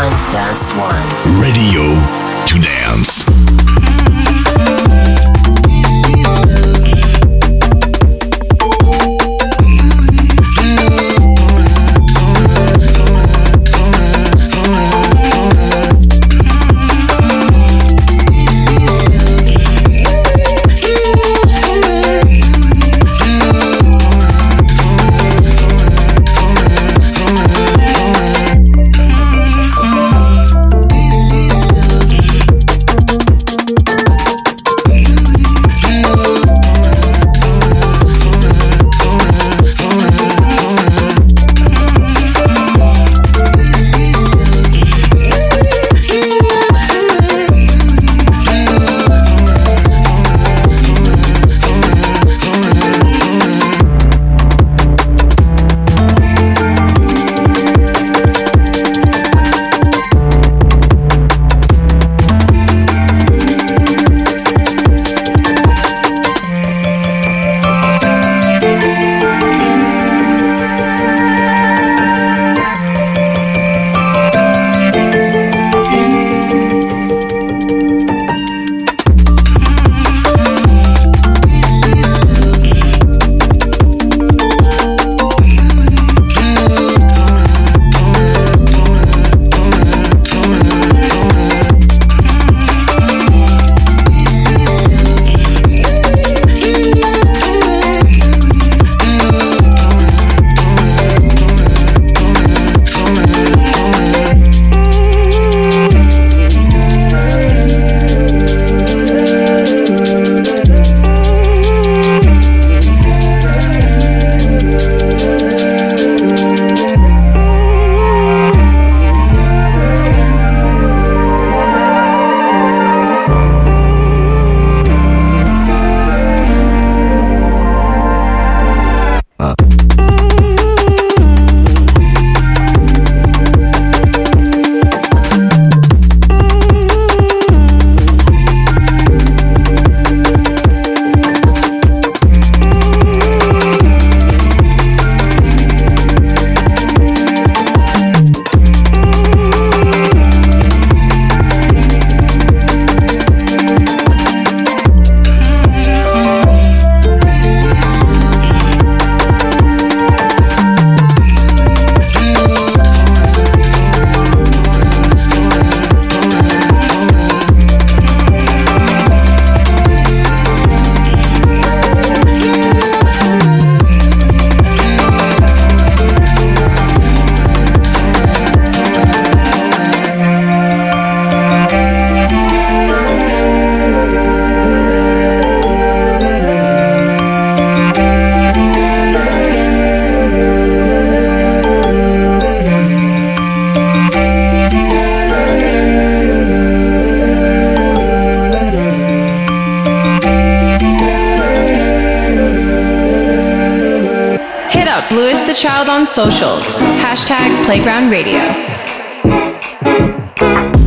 the 205.53 205.59
child 205.59 205.87
on 205.87 206.07
socials. 206.07 206.65
Hashtag 207.03 207.65
Playground 207.65 208.09
Radio. 208.09 208.41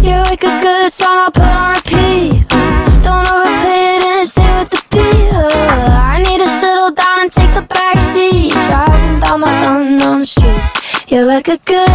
You're 0.03 0.25
like 0.31 0.43
a 0.43 0.61
good 0.61 0.93
song 0.93 1.19
I'll 1.25 1.31
put 1.31 1.45
on 1.45 1.77
repeat. 1.77 2.49
Don't 3.05 3.29
overplay 3.31 3.97
it 3.97 4.05
and 4.05 4.29
stay 4.29 4.59
with 4.59 4.71
the 4.71 4.83
beat. 4.91 5.33
I 6.11 6.21
need 6.27 6.39
to 6.39 6.49
settle 6.49 6.91
down 6.91 7.21
and 7.21 7.31
take 7.31 7.53
the 7.55 7.63
back 7.63 7.97
seat. 7.99 8.53
Driving 8.67 9.21
down 9.21 9.41
my 9.41 9.81
unknown 9.81 10.27
streets. 10.27 10.75
You're 11.11 11.27
like 11.27 11.47
a 11.47 11.59
good 11.59 11.86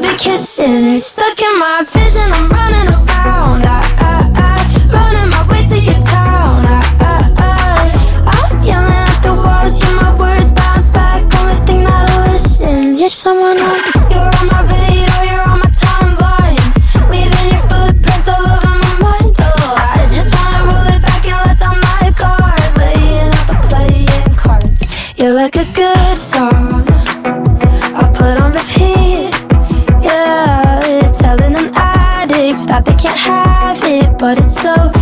be 0.00 0.08
kissing. 0.16 0.96
Stuck 0.96 1.40
in 1.40 1.58
my 1.58 1.84
vision, 1.88 2.32
I'm 2.32 2.48
running. 2.50 2.83
but 34.24 34.38
it's 34.38 34.58
so 34.58 34.93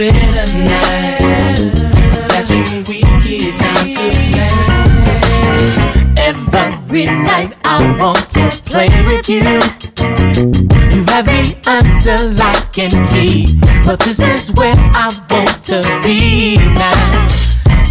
better 0.00 0.58
now. 0.64 1.52
That's 2.28 2.48
when 2.48 2.84
we 2.88 3.00
get 3.20 3.58
down 3.60 3.84
to 3.84 4.04
play. 4.32 4.48
Every 6.16 7.04
night 7.04 7.52
I 7.64 7.76
want 8.00 8.30
to 8.30 8.48
play 8.64 8.88
with 9.04 9.28
you. 9.28 9.44
You 10.94 11.04
have 11.12 11.26
me 11.26 11.54
under 11.66 12.16
lock 12.40 12.78
and 12.78 12.96
key, 13.10 13.60
but 13.84 13.98
this 14.00 14.20
is 14.20 14.54
where 14.54 14.80
I 14.94 15.12
want 15.28 15.64
to 15.64 15.82
be 16.02 16.56
now. 16.80 17.26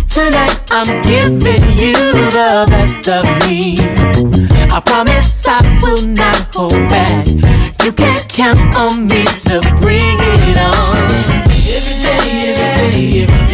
Tonight 0.07 0.57
I'm 0.71 0.89
giving 1.03 1.63
you 1.77 1.93
the 2.33 2.65
best 2.69 3.07
of 3.07 3.23
me. 3.45 3.77
I 4.71 4.81
promise 4.83 5.45
I 5.47 5.61
will 5.83 6.01
not 6.01 6.55
hold 6.55 6.89
back. 6.89 7.27
You 7.85 7.91
can 7.91 8.17
count 8.27 8.75
on 8.75 9.05
me 9.05 9.25
to 9.45 9.61
bring 9.79 10.17
it. 10.21 10.28
Yeah. 12.99 13.48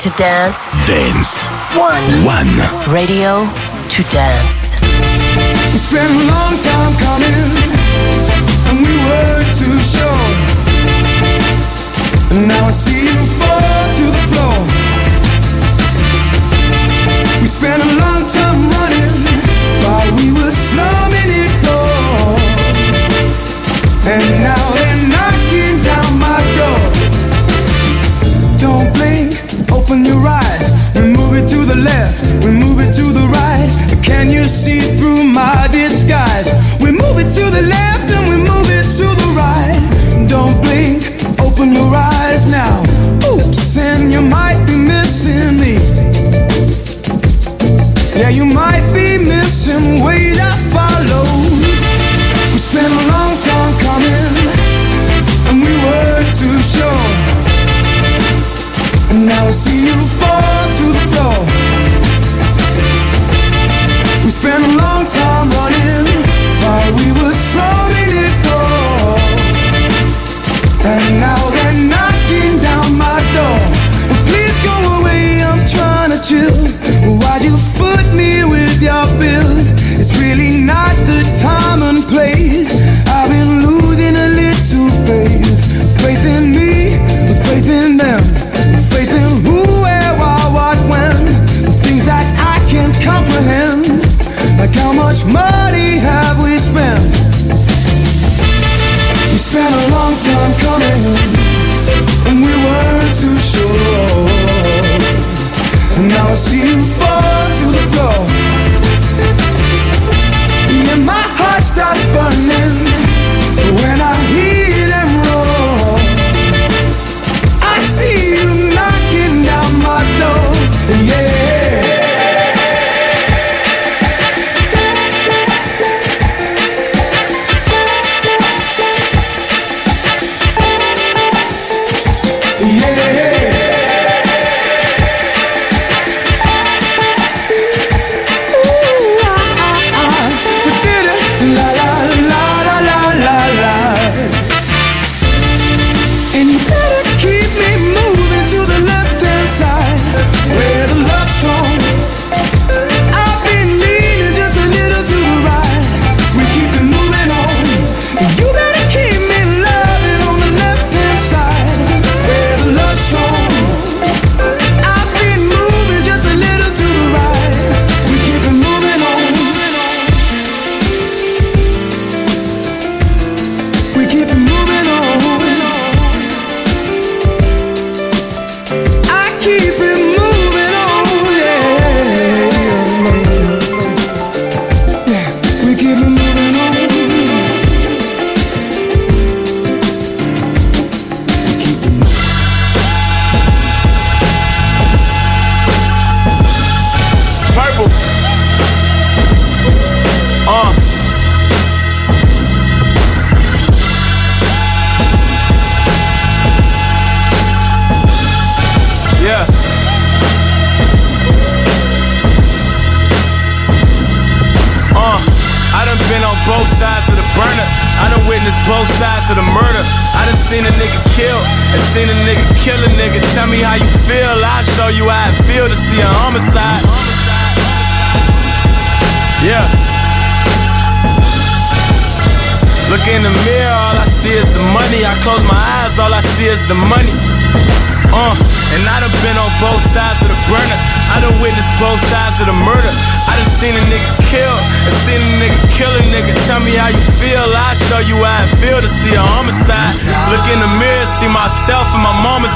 to 0.00 0.08
dance. 0.16 0.78
Dance. 0.86 1.46
One. 1.76 2.24
One. 2.24 2.56
Radio 2.90 3.44
to 3.90 4.02
dance. 4.04 4.76
It's 5.74 5.92
been 5.92 6.00
a 6.00 6.24
long 6.32 6.56
time 6.56 6.96
coming. 6.96 7.59
see 34.50 34.80
through 34.80 35.24
my 35.32 35.68
disguise. 35.70 36.74
We 36.82 36.90
move 36.90 37.18
it 37.18 37.30
to 37.38 37.50
the 37.50 37.62
left. 37.62 38.09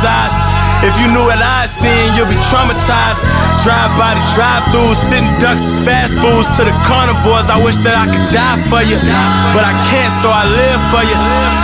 Eyes. 0.02 0.53
If 0.84 1.00
you 1.00 1.08
knew 1.08 1.24
what 1.24 1.40
I 1.40 1.64
seen, 1.64 2.12
you'll 2.12 2.28
be 2.28 2.36
traumatized. 2.52 3.24
Drive 3.64 3.88
by 3.96 4.12
the 4.12 4.24
drive-throughs, 4.36 5.00
sitting 5.00 5.32
ducks 5.40 5.64
as 5.64 5.76
fast 5.80 6.20
foods 6.20 6.52
to 6.60 6.62
the 6.68 6.76
carnivores. 6.84 7.48
I 7.48 7.56
wish 7.56 7.80
that 7.88 7.96
I 7.96 8.04
could 8.04 8.28
die 8.28 8.60
for 8.68 8.84
you, 8.84 9.00
but 9.56 9.64
I 9.64 9.72
can't, 9.88 10.12
so 10.12 10.28
I 10.28 10.44
live 10.44 10.80
for 10.92 11.00
you. 11.00 11.16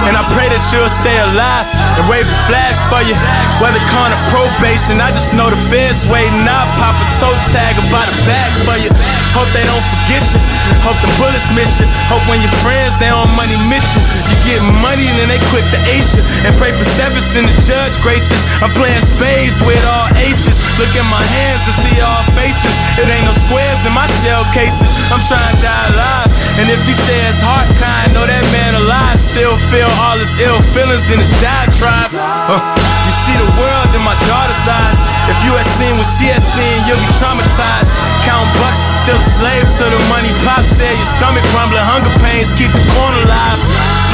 And 0.08 0.16
I 0.16 0.24
pray 0.32 0.48
that 0.48 0.64
you'll 0.72 0.88
stay 0.88 1.20
alive 1.20 1.68
and 2.00 2.08
wave 2.08 2.24
the 2.24 2.38
flags 2.48 2.80
for 2.88 3.04
you. 3.04 3.12
Whether 3.60 3.84
con 3.92 4.08
or 4.08 4.20
probation, 4.32 5.04
I 5.04 5.12
just 5.12 5.36
know 5.36 5.52
the 5.52 5.60
feds 5.68 6.08
waiting. 6.08 6.48
I'll 6.48 6.64
pop 6.80 6.96
a 6.96 7.06
toe 7.20 7.36
tag 7.52 7.76
buy 7.92 8.06
the 8.08 8.16
bag 8.24 8.50
for 8.64 8.76
you. 8.80 8.88
Hope 9.36 9.50
they 9.52 9.62
don't 9.68 9.84
forget 10.00 10.24
you. 10.32 10.40
Hope 10.80 10.96
the 11.04 11.12
bullets 11.20 11.44
miss 11.52 11.76
you. 11.76 11.86
Hope 12.08 12.24
when 12.24 12.40
your 12.40 12.54
friends 12.64 12.96
they 12.96 13.12
on 13.12 13.28
money 13.36 13.58
miss 13.68 13.84
you. 13.94 14.02
Get 14.48 14.64
money 14.80 15.04
and 15.04 15.16
then 15.20 15.28
they 15.28 15.42
quit 15.52 15.66
the 15.68 15.78
you. 16.16 16.22
And 16.48 16.56
pray 16.56 16.72
for 16.72 16.88
sevens 16.96 17.36
in 17.36 17.44
the 17.44 17.54
judge 17.60 18.00
graces. 18.00 18.40
I'm 18.64 18.72
playing 18.72 19.02
spades 19.16 19.58
with 19.62 19.82
all 19.86 20.08
aces. 20.16 20.56
Look 20.78 20.92
at 20.94 21.06
my 21.11 21.20
hands 21.20 21.62
and 21.66 21.76
see 21.82 21.96
all 22.00 22.24
faces. 22.36 22.74
It 22.96 23.06
ain't 23.11 23.26
no 23.26 23.34
squares 23.46 23.80
in 23.84 23.92
my 23.92 24.06
shell 24.22 24.46
cases. 24.54 24.88
I'm 25.11 25.22
trying 25.26 25.42
to 25.42 25.58
die 25.61 25.86
alive. 25.94 26.28
And 26.61 26.66
if 26.70 26.80
he 26.86 26.94
says 26.94 27.40
heart 27.42 27.68
kind, 27.80 28.14
know 28.14 28.24
that 28.24 28.44
man 28.54 28.78
alive. 28.78 29.18
Still 29.20 29.56
feel 29.72 29.90
all 30.02 30.16
his 30.16 30.32
ill 30.40 30.61
feelings 30.72 31.11
in 31.11 31.18
his 31.18 31.30
diatribes. 31.42 32.16
Uh, 32.16 32.58
you 32.58 33.12
see 33.26 33.36
the 33.36 33.50
world 33.58 33.88
in 33.96 34.02
my 34.04 34.16
daughter's 34.28 34.64
eyes. 34.66 34.98
If 35.30 35.38
you 35.46 35.52
had 35.54 35.68
seen 35.78 35.94
what 35.98 36.08
she 36.08 36.26
had 36.30 36.42
seen, 36.42 36.76
you'll 36.86 37.00
be 37.00 37.11
traumatized. 37.20 37.90
Count 38.22 38.46
bucks, 38.62 38.78
still 39.02 39.18
a 39.18 39.26
slave 39.26 39.66
to 39.82 39.84
the 39.90 40.00
money. 40.06 40.30
Pop 40.46 40.62
said 40.62 40.94
your 40.94 41.10
stomach 41.18 41.44
rumbling, 41.58 41.82
hunger 41.82 42.14
pains 42.22 42.54
keep 42.54 42.70
the 42.70 42.84
corner 42.94 43.26
alive. 43.26 43.58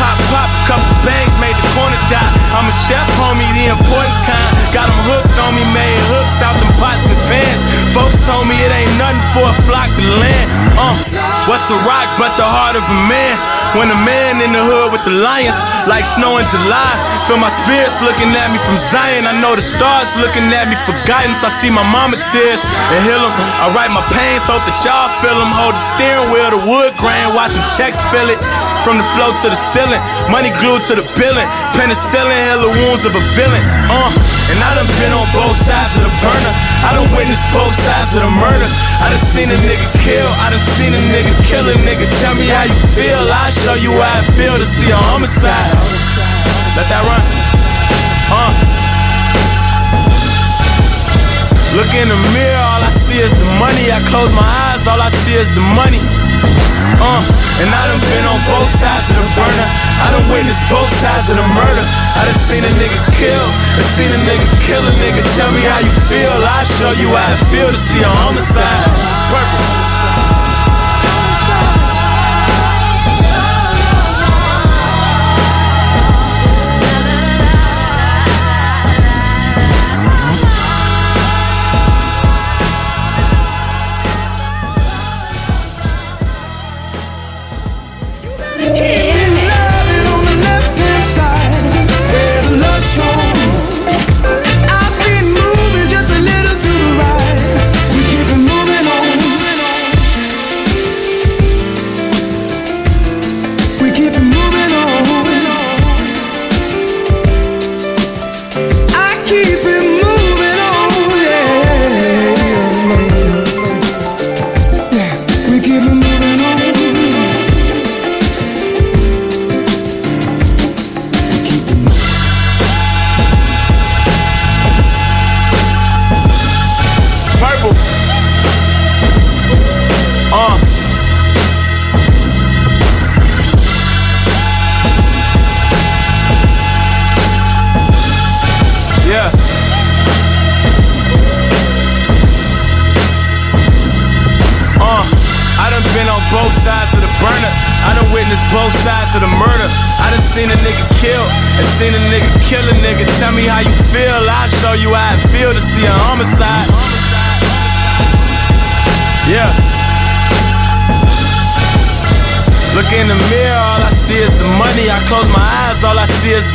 Pop, 0.01 0.17
pop, 0.33 0.49
couple 0.69 0.97
bangs 1.05 1.35
made 1.41 1.57
the 1.57 1.69
corner 1.77 2.01
die. 2.09 2.33
I'm 2.57 2.65
a 2.65 2.75
chef, 2.89 3.05
homie, 3.21 3.49
the 3.53 3.73
important 3.73 4.17
kind. 4.25 4.51
Got 4.73 4.87
Got 4.87 4.95
'em 4.95 5.11
hooked 5.11 5.39
on 5.43 5.51
me, 5.59 5.65
made 5.75 5.99
hooks 6.07 6.39
out 6.47 6.55
them 6.63 6.71
pots 6.79 7.03
and 7.11 7.19
pans. 7.27 7.61
Folks 7.91 8.15
told 8.23 8.47
me 8.47 8.55
it 8.55 8.71
ain't 8.71 8.95
nothing 9.03 9.19
for 9.35 9.51
a 9.51 9.57
flock 9.67 9.91
to 9.99 10.05
land. 10.23 10.47
Uh, 10.79 10.95
what's 11.51 11.67
a 11.75 11.79
rock 11.83 12.07
but 12.23 12.31
the 12.39 12.47
heart 12.47 12.79
of 12.79 12.87
a 12.87 12.99
man? 13.11 13.35
When 13.75 13.91
a 13.91 13.99
man 14.07 14.39
in 14.47 14.55
the 14.55 14.63
hood 14.63 14.95
with 14.95 15.03
the 15.03 15.11
lions, 15.11 15.59
like 15.91 16.07
snow 16.07 16.39
in 16.39 16.47
July. 16.47 16.93
Feel 17.27 17.37
my 17.43 17.51
spirits 17.51 17.99
looking 18.01 18.31
at 18.31 18.49
me 18.55 18.59
from 18.63 18.79
Zion. 18.79 19.27
I 19.27 19.35
know 19.43 19.59
the 19.59 19.65
stars 19.65 20.15
looking 20.17 20.47
at 20.55 20.71
me 20.71 20.77
for 20.87 20.95
guidance. 21.03 21.43
I 21.43 21.51
see 21.51 21.69
my 21.69 21.83
mama 21.83 22.17
tears 22.31 22.63
and 22.63 23.01
heal 23.03 23.19
them. 23.19 23.35
I 23.59 23.75
write 23.75 23.91
my 23.97 24.05
pains, 24.13 24.45
hope 24.45 24.61
that 24.69 24.77
y'all 24.85 25.09
feel 25.25 25.33
them. 25.41 25.49
Hold 25.57 25.73
the 25.73 25.81
steering 25.81 26.29
wheel, 26.29 26.53
the 26.53 26.61
wood 26.69 26.93
grain, 27.01 27.33
watching 27.33 27.65
checks 27.81 27.97
fill 28.13 28.29
it. 28.29 28.37
From 28.85 29.01
the 29.01 29.07
floor 29.17 29.33
to 29.33 29.49
the 29.49 29.57
ceiling, 29.57 29.99
money 30.29 30.53
glued 30.61 30.85
to 30.93 31.01
the 31.01 31.07
billing. 31.17 31.49
Penicillin, 31.73 32.61
the 32.61 32.73
wounds 32.85 33.09
of 33.09 33.17
a 33.17 33.25
villain. 33.33 33.65
Uh, 33.89 34.13
and 34.53 34.59
I 34.61 34.71
done 34.77 34.91
been 35.01 35.13
on 35.17 35.25
both 35.33 35.57
sides 35.57 35.97
of 35.97 36.05
the 36.05 36.13
burner. 36.21 36.53
I 36.85 36.93
done 36.93 37.09
witnessed 37.17 37.49
both 37.57 37.73
sides 37.73 38.13
of 38.13 38.21
the 38.21 38.33
murder. 38.37 38.69
I 39.01 39.09
done 39.09 39.25
seen 39.33 39.49
a 39.49 39.59
nigga 39.65 39.89
kill, 40.05 40.29
I 40.45 40.53
done 40.53 40.61
seen 40.77 40.93
a 40.93 41.01
nigga 41.09 41.33
kill 41.49 41.65
a 41.65 41.75
nigga. 41.81 42.05
Tell 42.21 42.37
me 42.37 42.53
how 42.53 42.69
you 42.69 42.77
feel, 42.93 43.25
I'll 43.33 43.49
show 43.49 43.81
you 43.81 43.97
how 43.97 44.21
it 44.21 44.29
feel 44.37 44.61
to 44.61 44.67
see 44.67 44.93
a 44.93 45.01
homicide. 45.09 45.73
Let 46.77 46.85
that 46.93 47.01
run. 47.09 47.25
Uh. 48.29 48.76
Look 51.77 51.93
in 51.93 52.09
the 52.09 52.17
mirror, 52.33 52.65
all 52.73 52.81
I 52.81 52.89
see 52.89 53.21
is 53.21 53.37
the 53.37 53.45
money. 53.61 53.93
I 53.93 54.01
close 54.09 54.33
my 54.33 54.49
eyes, 54.73 54.89
all 54.89 54.97
I 54.97 55.13
see 55.13 55.37
is 55.37 55.53
the 55.53 55.61
money. 55.77 56.01
Uh, 56.97 57.21
and 57.21 57.69
I 57.69 57.83
done 57.93 58.01
been 58.01 58.25
on 58.25 58.41
both 58.49 58.71
sides 58.81 59.13
of 59.13 59.21
the 59.21 59.29
burner. 59.37 59.69
I 60.01 60.09
done 60.17 60.25
witnessed 60.33 60.65
both 60.73 60.89
sides 61.05 61.29
of 61.29 61.37
the 61.37 61.45
murder. 61.45 61.85
I 62.17 62.25
done 62.25 62.41
seen 62.49 62.65
a 62.65 62.73
nigga 62.81 62.97
kill, 63.21 63.45
I 63.77 63.85
seen 63.93 64.09
a 64.09 64.21
nigga 64.25 64.49
kill 64.65 64.81
a 64.89 64.93
nigga. 64.97 65.21
Tell 65.37 65.53
me 65.53 65.61
how 65.69 65.85
you 65.85 65.93
feel, 66.09 66.33
I'll 66.33 66.65
show 66.65 66.97
you 66.97 67.13
how 67.13 67.37
it 67.37 67.45
feel 67.53 67.69
to 67.69 67.77
see 67.77 68.01
a 68.01 68.09
homicide. 68.09 68.89
Purple. 69.29 69.96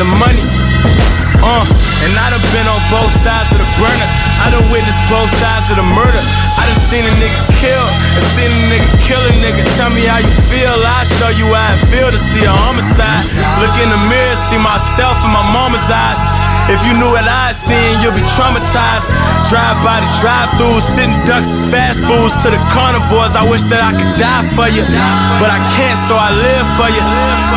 The 0.01 0.17
money. 0.17 0.41
Uh, 1.45 1.61
and 1.61 2.13
I 2.17 2.33
done 2.33 2.41
been 2.49 2.65
on 2.65 2.81
both 2.89 3.13
sides 3.21 3.53
of 3.53 3.61
the 3.61 3.69
burner. 3.77 4.09
I 4.41 4.49
done 4.49 4.65
witnessed 4.73 5.01
both 5.13 5.29
sides 5.37 5.69
of 5.69 5.77
the 5.77 5.85
murder. 5.85 6.21
I 6.57 6.65
done 6.65 6.81
seen 6.89 7.05
a 7.05 7.13
nigga 7.21 7.41
kill 7.61 7.85
and 8.17 8.25
seen 8.33 8.49
a 8.49 8.61
nigga 8.73 8.89
kill 9.05 9.21
a 9.21 9.33
nigga. 9.37 9.61
Tell 9.77 9.93
me 9.93 10.09
how 10.09 10.17
you 10.17 10.33
feel, 10.49 10.73
I'll 10.73 11.05
show 11.05 11.29
you 11.29 11.53
how 11.53 11.77
it 11.77 11.81
feel 11.93 12.09
to 12.09 12.17
see 12.17 12.41
a 12.45 12.53
homicide. 12.53 13.29
Look 13.61 13.77
in 13.77 13.93
the 13.93 14.01
mirror, 14.09 14.37
see 14.49 14.57
myself 14.57 15.21
in 15.21 15.29
my 15.29 15.45
mama's 15.53 15.85
eyes. 15.85 16.21
If 16.71 16.87
you 16.87 16.95
knew 16.95 17.11
what 17.11 17.27
I 17.27 17.51
seen, 17.51 17.99
you'll 17.99 18.15
be 18.15 18.23
traumatized. 18.31 19.11
Drive 19.51 19.75
by 19.83 19.99
the 19.99 20.07
drive-throughs, 20.23 20.79
sitting 20.95 21.19
ducks 21.27 21.51
as 21.51 21.67
fast 21.67 21.99
foods 22.07 22.31
to 22.41 22.47
the 22.47 22.61
carnivores. 22.71 23.35
I 23.35 23.43
wish 23.43 23.67
that 23.67 23.83
I 23.83 23.91
could 23.91 24.15
die 24.15 24.47
for 24.55 24.71
you, 24.71 24.79
but 25.43 25.51
I 25.51 25.59
can't, 25.75 25.99
so 25.99 26.15
I 26.15 26.31
live 26.31 26.67
for 26.79 26.87
you. 26.87 27.03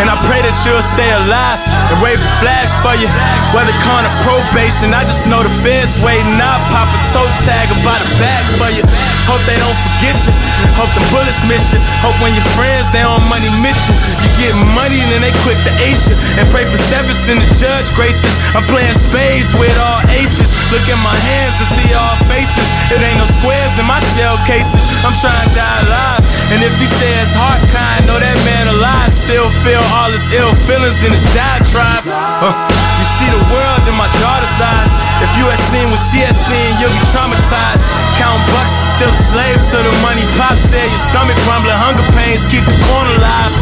And 0.03 0.11
I 0.11 0.19
pray 0.27 0.43
that 0.43 0.59
you'll 0.67 0.83
stay 0.83 1.07
alive 1.15 1.63
and 1.63 2.03
wave 2.03 2.19
the 2.19 2.33
flags 2.43 2.75
for 2.83 2.99
you. 2.99 3.07
Whether 3.55 3.71
con 3.87 4.03
or 4.03 4.15
probation, 4.27 4.91
I 4.91 5.07
just 5.07 5.31
know 5.31 5.47
the 5.47 5.53
feds 5.63 5.95
waiting. 6.03 6.35
I'll 6.43 6.59
pop 6.75 6.91
a 6.91 6.99
toe 7.15 7.31
tag 7.47 7.71
about 7.71 8.03
a 8.03 8.11
bag 8.19 8.43
for 8.59 8.71
you. 8.75 8.83
Hope 9.31 9.41
they 9.47 9.57
don't 9.63 9.79
forget 9.95 10.19
you. 10.27 10.35
Hope 10.75 10.91
the 10.91 11.07
bullets 11.15 11.39
miss 11.47 11.71
you. 11.71 11.79
Hope 12.03 12.19
when 12.19 12.35
your 12.35 12.45
friends 12.59 12.91
they 12.91 13.07
on 13.07 13.23
money 13.31 13.49
miss 13.63 13.79
you. 13.87 13.95
Get 14.43 14.59
money 14.75 14.99
and 14.99 15.09
then 15.15 15.23
they 15.23 15.35
quick 15.47 15.57
to 15.63 15.73
ace. 15.87 16.11
And 16.35 16.51
pray 16.51 16.67
for 16.67 16.77
sevens 16.91 17.31
in 17.31 17.39
the 17.39 17.49
judge 17.55 17.95
graces. 17.95 18.35
I'm 18.59 18.67
playing 18.67 18.99
spades 19.09 19.53
with 19.57 19.75
all 19.81 20.01
aces. 20.11 20.49
Look 20.73 20.85
at 20.89 21.01
my 21.05 21.15
hands 21.15 21.55
and 21.61 21.69
see 21.77 21.91
all 21.95 22.17
faces. 22.31 22.67
It 22.91 23.01
ain't 23.01 23.19
no 23.21 23.29
squares 23.39 23.75
in 23.77 23.87
my 23.87 24.01
shell 24.15 24.39
cases. 24.49 24.83
I'm 25.05 25.15
trying 25.19 25.37
to 25.37 25.53
die 25.55 25.79
alive. 25.87 26.23
And 26.53 26.61
if 26.65 26.75
he 26.81 26.89
says 26.89 27.33
heart 27.37 27.61
kind, 27.71 28.09
know 28.09 28.19
that 28.19 28.39
man 28.49 28.73
alive. 28.73 29.13
Still 29.13 29.49
feel 29.65 29.83
all 29.95 30.11
his 30.11 30.27
ill 30.33 30.53
feelings 30.67 31.05
in 31.05 31.13
his 31.13 31.25
diatribes. 31.37 32.09
Huh. 32.09 32.53
You 32.73 33.07
see 33.21 33.31
the 33.31 33.45
world 33.53 33.83
in 33.87 33.97
my 33.97 34.09
daughter's 34.21 34.59
eyes. 34.61 35.04
If 35.25 35.33
you 35.41 35.49
had 35.49 35.57
seen 35.73 35.89
what 35.89 36.03
she 36.05 36.21
had 36.21 36.37
seen, 36.37 36.69
you'll 36.77 36.93
be 36.93 37.01
traumatized. 37.09 37.81
Count 38.21 38.37
bucks, 38.53 38.77
still 38.93 39.09
a 39.09 39.17
slave 39.17 39.57
to 39.73 39.79
the 39.81 39.95
money. 40.05 40.21
Pop 40.37 40.53
said 40.61 40.85
your 40.85 41.01
stomach 41.01 41.41
rumbling, 41.49 41.81
hunger 41.81 42.05
pains 42.13 42.45
keep 42.53 42.61
the 42.69 42.77
corner 42.93 43.17
alive. 43.17 43.53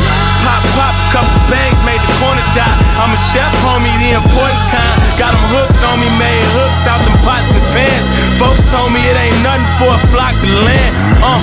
Pop, 0.43 0.59
pop, 0.75 0.95
couple 1.15 1.39
bangs 1.47 1.79
made 1.87 2.03
the 2.03 2.11
corner 2.19 2.43
die. 2.59 2.77
I'm 2.99 3.15
a 3.15 3.21
chef, 3.31 3.47
homie, 3.63 3.95
the 4.03 4.19
important 4.19 4.63
kind. 4.75 4.97
Got 5.15 5.31
them 5.31 5.47
hooked 5.55 5.79
on 5.87 6.03
me, 6.03 6.11
made 6.19 6.47
hooks 6.51 6.83
out 6.91 6.99
them 6.99 7.15
pots 7.23 7.47
and 7.55 7.63
pans. 7.71 8.07
Folks 8.43 8.67
told 8.75 8.91
me 8.91 8.99
it 9.07 9.15
ain't 9.15 9.39
nothing 9.47 9.71
for 9.79 9.95
a 9.95 10.01
flock 10.11 10.35
to 10.35 10.51
land. 10.67 10.93
Uh, 11.23 11.39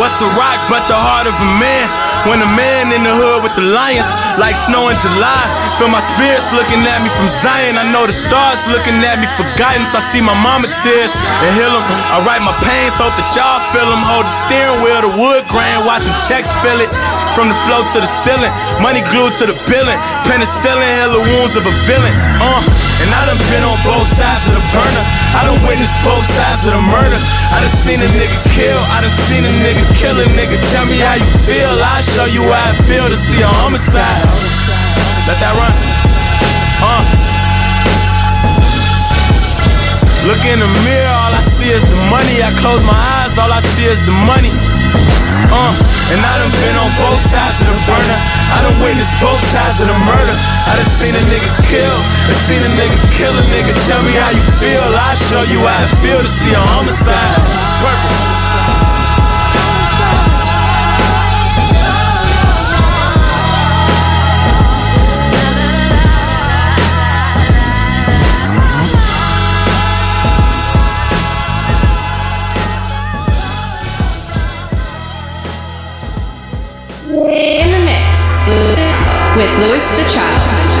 what's 0.00 0.16
a 0.24 0.28
rock 0.32 0.56
but 0.72 0.80
the 0.88 0.96
heart 0.96 1.28
of 1.28 1.36
a 1.36 1.50
man? 1.60 1.84
When 2.24 2.40
a 2.40 2.50
man 2.56 2.88
in 2.96 3.04
the 3.04 3.12
hood 3.12 3.44
with 3.44 3.52
the 3.52 3.68
lions, 3.68 4.08
like 4.40 4.56
snow 4.56 4.88
in 4.88 4.96
July. 4.96 5.44
Feel 5.76 5.92
my 5.92 6.00
spirits 6.00 6.48
looking 6.56 6.80
at 6.88 7.04
me 7.04 7.12
from 7.12 7.28
Zion. 7.28 7.76
I 7.76 7.84
know 7.92 8.08
the 8.08 8.16
stars 8.16 8.64
looking 8.64 8.96
at 9.04 9.20
me 9.20 9.28
for 9.36 9.44
guidance. 9.60 9.92
I 9.92 10.00
see 10.00 10.24
my 10.24 10.32
mama 10.32 10.72
tears 10.72 11.12
and 11.12 11.50
heal 11.52 11.68
them. 11.68 11.84
I 12.16 12.24
write 12.24 12.40
my 12.40 12.56
pains, 12.64 12.96
hope 12.96 13.12
that 13.20 13.28
y'all 13.36 13.60
feel 13.68 13.84
them. 13.84 14.00
Hold 14.00 14.24
the 14.24 14.34
steering 14.48 14.80
wheel, 14.80 15.04
the 15.04 15.12
wood 15.20 15.44
grain, 15.52 15.84
watching 15.84 16.16
checks 16.26 16.56
fill 16.64 16.80
it. 16.80 16.88
From 17.36 17.52
the 17.52 17.58
floor 17.68 17.84
to 17.92 17.98
the 18.00 18.10
ceiling, 18.24 18.50
money 18.80 19.04
glued 19.12 19.36
to 19.38 19.46
the 19.46 19.56
billing. 19.68 20.00
Penicillin, 20.24 21.12
the 21.12 21.22
wounds 21.36 21.60
of 21.60 21.68
a 21.68 21.74
villain. 21.84 22.16
Uh, 22.40 22.64
and 23.02 23.10
I 23.14 23.20
done 23.30 23.38
been 23.50 23.62
on 23.62 23.78
both 23.86 24.08
sides 24.10 24.50
of 24.50 24.58
the 24.58 24.64
burner. 24.74 25.04
I 25.38 25.46
done 25.46 25.60
witnessed 25.66 25.98
both 26.02 26.24
sides 26.26 26.66
of 26.66 26.74
the 26.74 26.82
murder. 26.82 27.18
I 27.54 27.62
done 27.62 27.74
seen 27.74 28.00
a 28.02 28.08
nigga 28.18 28.38
kill, 28.50 28.80
I 28.94 29.02
done 29.02 29.14
seen 29.26 29.42
a 29.46 29.52
nigga 29.62 29.84
kill 29.94 30.16
a 30.18 30.26
nigga. 30.34 30.58
Tell 30.74 30.86
me 30.86 30.98
how 30.98 31.14
you 31.14 31.30
feel, 31.46 31.72
I'll 31.78 32.02
show 32.02 32.26
you 32.26 32.42
how 32.50 32.70
I 32.70 32.74
feel 32.86 33.06
to 33.06 33.18
see 33.18 33.38
a 33.42 33.50
homicide. 33.62 34.24
Let 35.26 35.38
that 35.38 35.54
run. 35.54 35.74
Uh. 36.82 37.02
Look 40.26 40.44
in 40.44 40.58
the 40.58 40.70
mirror, 40.84 41.14
all 41.14 41.32
I 41.32 41.40
see 41.40 41.70
is 41.70 41.84
the 41.86 41.96
money. 42.10 42.42
I 42.42 42.50
close 42.60 42.82
my 42.84 42.98
eyes, 43.22 43.38
all 43.38 43.52
I 43.52 43.60
see 43.60 43.86
is 43.86 44.04
the 44.04 44.12
money. 44.12 44.77
Uh, 45.48 45.72
and 46.12 46.20
I 46.20 46.32
done 46.40 46.52
been 46.52 46.76
on 46.76 46.90
both 46.96 47.20
sides 47.28 47.60
of 47.64 47.68
the 47.68 47.78
burner. 47.88 48.18
I 48.52 48.58
done 48.64 48.78
witnessed 48.84 49.14
both 49.20 49.40
sides 49.48 49.80
of 49.80 49.88
the 49.88 49.98
murder. 49.98 50.36
I 50.68 50.72
done 50.76 50.90
seen 50.96 51.14
a 51.14 51.22
nigga 51.28 51.50
kill, 51.68 51.96
and 52.28 52.36
seen 52.46 52.60
a 52.64 52.70
nigga 52.76 52.98
kill 53.16 53.34
a 53.34 53.44
nigga. 53.52 53.72
Tell 53.88 54.02
me 54.04 54.12
how 54.16 54.30
you 54.30 54.44
feel, 54.60 54.84
I'll 54.84 55.16
show 55.16 55.42
you 55.44 55.60
how 55.64 55.84
it 55.84 55.92
feel 56.00 56.20
to 56.20 56.28
see 56.28 56.52
a 56.52 56.60
homicide. 56.60 57.40
Purple. 57.80 58.37
With 79.48 79.68
Louis 79.68 79.86
the 79.96 80.08
Child. 80.08 80.77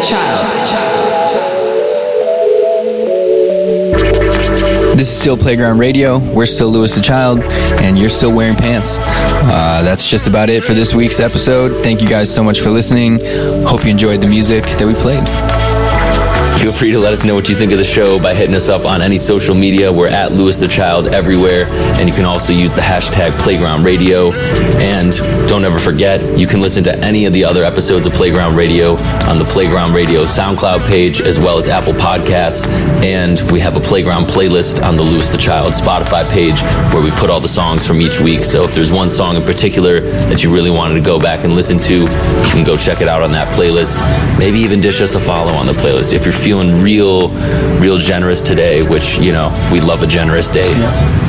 Child. 0.00 0.56
This 4.96 5.06
This 5.06 5.08
is 5.10 5.18
still 5.20 5.36
Playground 5.36 5.78
Radio. 5.78 6.18
We're 6.18 6.46
still 6.46 6.68
Louis 6.68 6.94
the 6.94 7.00
Child, 7.00 7.40
and 7.82 7.98
you're 7.98 8.08
still 8.08 8.32
wearing 8.32 8.56
pants. 8.56 8.98
Uh, 9.00 9.82
that's 9.84 10.08
just 10.08 10.26
about 10.26 10.48
it 10.48 10.62
for 10.62 10.74
this 10.74 10.94
week's 10.94 11.20
episode. 11.20 11.82
Thank 11.82 12.02
you 12.02 12.08
guys 12.08 12.34
so 12.34 12.42
much 12.42 12.60
for 12.60 12.70
listening. 12.70 13.20
Hope 13.66 13.84
you 13.84 13.90
enjoyed 13.90 14.20
the 14.20 14.28
music 14.28 14.64
that 14.64 14.86
we 14.86 14.94
played. 14.94 15.55
Feel 16.66 16.72
free 16.72 16.90
to 16.90 16.98
let 16.98 17.12
us 17.12 17.24
know 17.24 17.36
what 17.36 17.48
you 17.48 17.54
think 17.54 17.70
of 17.70 17.78
the 17.78 17.84
show 17.84 18.20
by 18.20 18.34
hitting 18.34 18.56
us 18.56 18.68
up 18.68 18.86
on 18.86 19.00
any 19.00 19.18
social 19.18 19.54
media. 19.54 19.92
We're 19.92 20.08
at 20.08 20.32
Louis 20.32 20.58
the 20.58 20.66
Child 20.66 21.06
everywhere, 21.06 21.66
and 21.70 22.08
you 22.08 22.12
can 22.12 22.24
also 22.24 22.52
use 22.52 22.74
the 22.74 22.80
hashtag 22.80 23.38
Playground 23.38 23.84
Radio. 23.84 24.32
And 24.78 25.12
don't 25.48 25.64
ever 25.64 25.78
forget, 25.78 26.36
you 26.36 26.48
can 26.48 26.58
listen 26.58 26.82
to 26.82 26.98
any 26.98 27.24
of 27.24 27.32
the 27.32 27.44
other 27.44 27.62
episodes 27.62 28.04
of 28.04 28.14
Playground 28.14 28.56
Radio 28.56 28.96
on 29.28 29.38
the 29.38 29.44
Playground 29.44 29.94
Radio 29.94 30.24
SoundCloud 30.24 30.84
page, 30.88 31.20
as 31.20 31.38
well 31.38 31.56
as 31.56 31.68
Apple 31.68 31.92
Podcasts. 31.92 32.66
And 33.00 33.40
we 33.52 33.60
have 33.60 33.76
a 33.76 33.80
Playground 33.80 34.24
playlist 34.24 34.84
on 34.84 34.96
the 34.96 35.04
Louis 35.04 35.30
the 35.30 35.38
Child 35.38 35.72
Spotify 35.72 36.28
page 36.28 36.62
where 36.92 37.00
we 37.00 37.12
put 37.12 37.30
all 37.30 37.38
the 37.38 37.46
songs 37.46 37.86
from 37.86 38.00
each 38.00 38.18
week. 38.18 38.42
So 38.42 38.64
if 38.64 38.74
there's 38.74 38.90
one 38.90 39.08
song 39.08 39.36
in 39.36 39.44
particular 39.44 40.00
that 40.00 40.42
you 40.42 40.52
really 40.52 40.70
wanted 40.70 40.94
to 40.94 41.00
go 41.00 41.20
back 41.20 41.44
and 41.44 41.52
listen 41.52 41.78
to, 41.82 42.00
you 42.00 42.50
can 42.50 42.64
go 42.64 42.76
check 42.76 43.00
it 43.00 43.06
out 43.06 43.22
on 43.22 43.30
that 43.32 43.54
playlist. 43.54 44.00
Maybe 44.40 44.58
even 44.58 44.80
dish 44.80 45.00
us 45.00 45.14
a 45.14 45.20
follow 45.20 45.52
on 45.52 45.66
the 45.66 45.72
playlist 45.72 46.12
if 46.12 46.24
you're 46.24 46.32
feeling 46.32 46.55
real, 46.82 47.28
real 47.80 47.98
generous 47.98 48.42
today, 48.42 48.82
which, 48.82 49.18
you 49.18 49.32
know, 49.32 49.48
we 49.72 49.80
love 49.80 50.02
a 50.02 50.06
generous 50.06 50.48
day. 50.48 50.68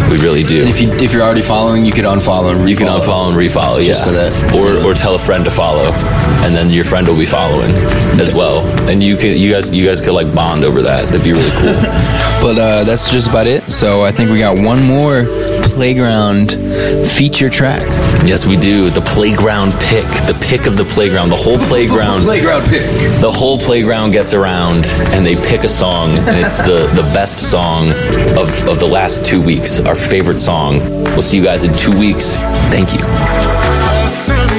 We 0.10 0.18
really 0.22 0.44
do. 0.44 0.62
And 0.62 0.70
if 0.70 0.80
you 0.82 0.92
if 0.94 1.12
you're 1.14 1.22
already 1.22 1.42
following, 1.42 1.84
you 1.86 1.92
could 1.92 2.06
unfollow 2.06 2.52
and 2.52 2.60
refollow. 2.62 2.70
You 2.70 2.78
can 2.78 2.88
unfollow 2.88 3.28
and 3.30 3.36
refollow, 3.38 3.86
yeah. 3.86 3.94
So 3.94 4.12
that- 4.12 4.32
or 4.56 4.90
or 4.90 4.94
tell 4.94 5.16
a 5.16 5.20
friend 5.20 5.44
to 5.46 5.52
follow, 5.52 5.92
and 6.46 6.56
then 6.56 6.70
your 6.70 6.86
friend 6.86 7.08
will 7.08 7.18
be 7.18 7.26
following 7.26 7.72
as 8.20 8.34
well. 8.34 8.66
And 8.90 9.04
you 9.04 9.18
can 9.18 9.36
you 9.36 9.52
guys 9.52 9.70
you 9.76 9.86
guys 9.86 10.00
could 10.02 10.14
like 10.14 10.34
bond 10.34 10.64
over 10.64 10.82
that. 10.82 11.06
That'd 11.08 11.24
be 11.24 11.34
really 11.34 11.52
cool. 11.62 11.76
But 12.40 12.60
uh, 12.60 12.84
that's 12.84 13.10
just 13.10 13.28
about 13.28 13.48
it. 13.48 13.64
So 13.64 14.04
I 14.04 14.12
think 14.12 14.30
we 14.30 14.38
got 14.38 14.56
one 14.64 14.84
more 14.84 15.22
playground 15.78 16.54
feature 17.08 17.52
track. 17.52 17.84
yes, 18.26 18.48
we 18.48 18.58
do. 18.58 18.90
The 18.90 19.02
playground 19.02 19.74
pick, 19.74 20.06
the 20.26 20.36
pick 20.50 20.66
of 20.66 20.76
the 20.76 20.84
playground, 20.86 21.30
the 21.30 21.36
whole 21.36 21.60
playground. 21.60 22.22
Playground 22.22 22.64
pick. 22.64 22.82
The 23.22 23.32
whole 23.32 23.60
playground 23.60 24.10
gets 24.10 24.34
around 24.34 24.88
and 25.14 25.24
they 25.24 25.36
pick 25.36 25.64
a 25.64 25.68
song, 25.68 26.18
and 26.18 26.36
it's 26.44 26.56
the, 26.56 26.92
the 26.96 27.08
best 27.14 27.52
song 27.52 27.92
of, 28.36 28.68
of 28.68 28.80
the 28.80 28.88
last 28.88 29.24
two 29.24 29.40
weeks, 29.40 29.80
our 29.80 29.94
favorite 29.96 30.38
song. 30.38 30.80
We'll 31.14 31.22
see 31.22 31.38
you 31.38 31.44
guys 31.44 31.64
in 31.64 31.78
two 31.78 31.96
weeks. 31.96 32.34
Thank 32.74 32.94
you. 32.94 34.57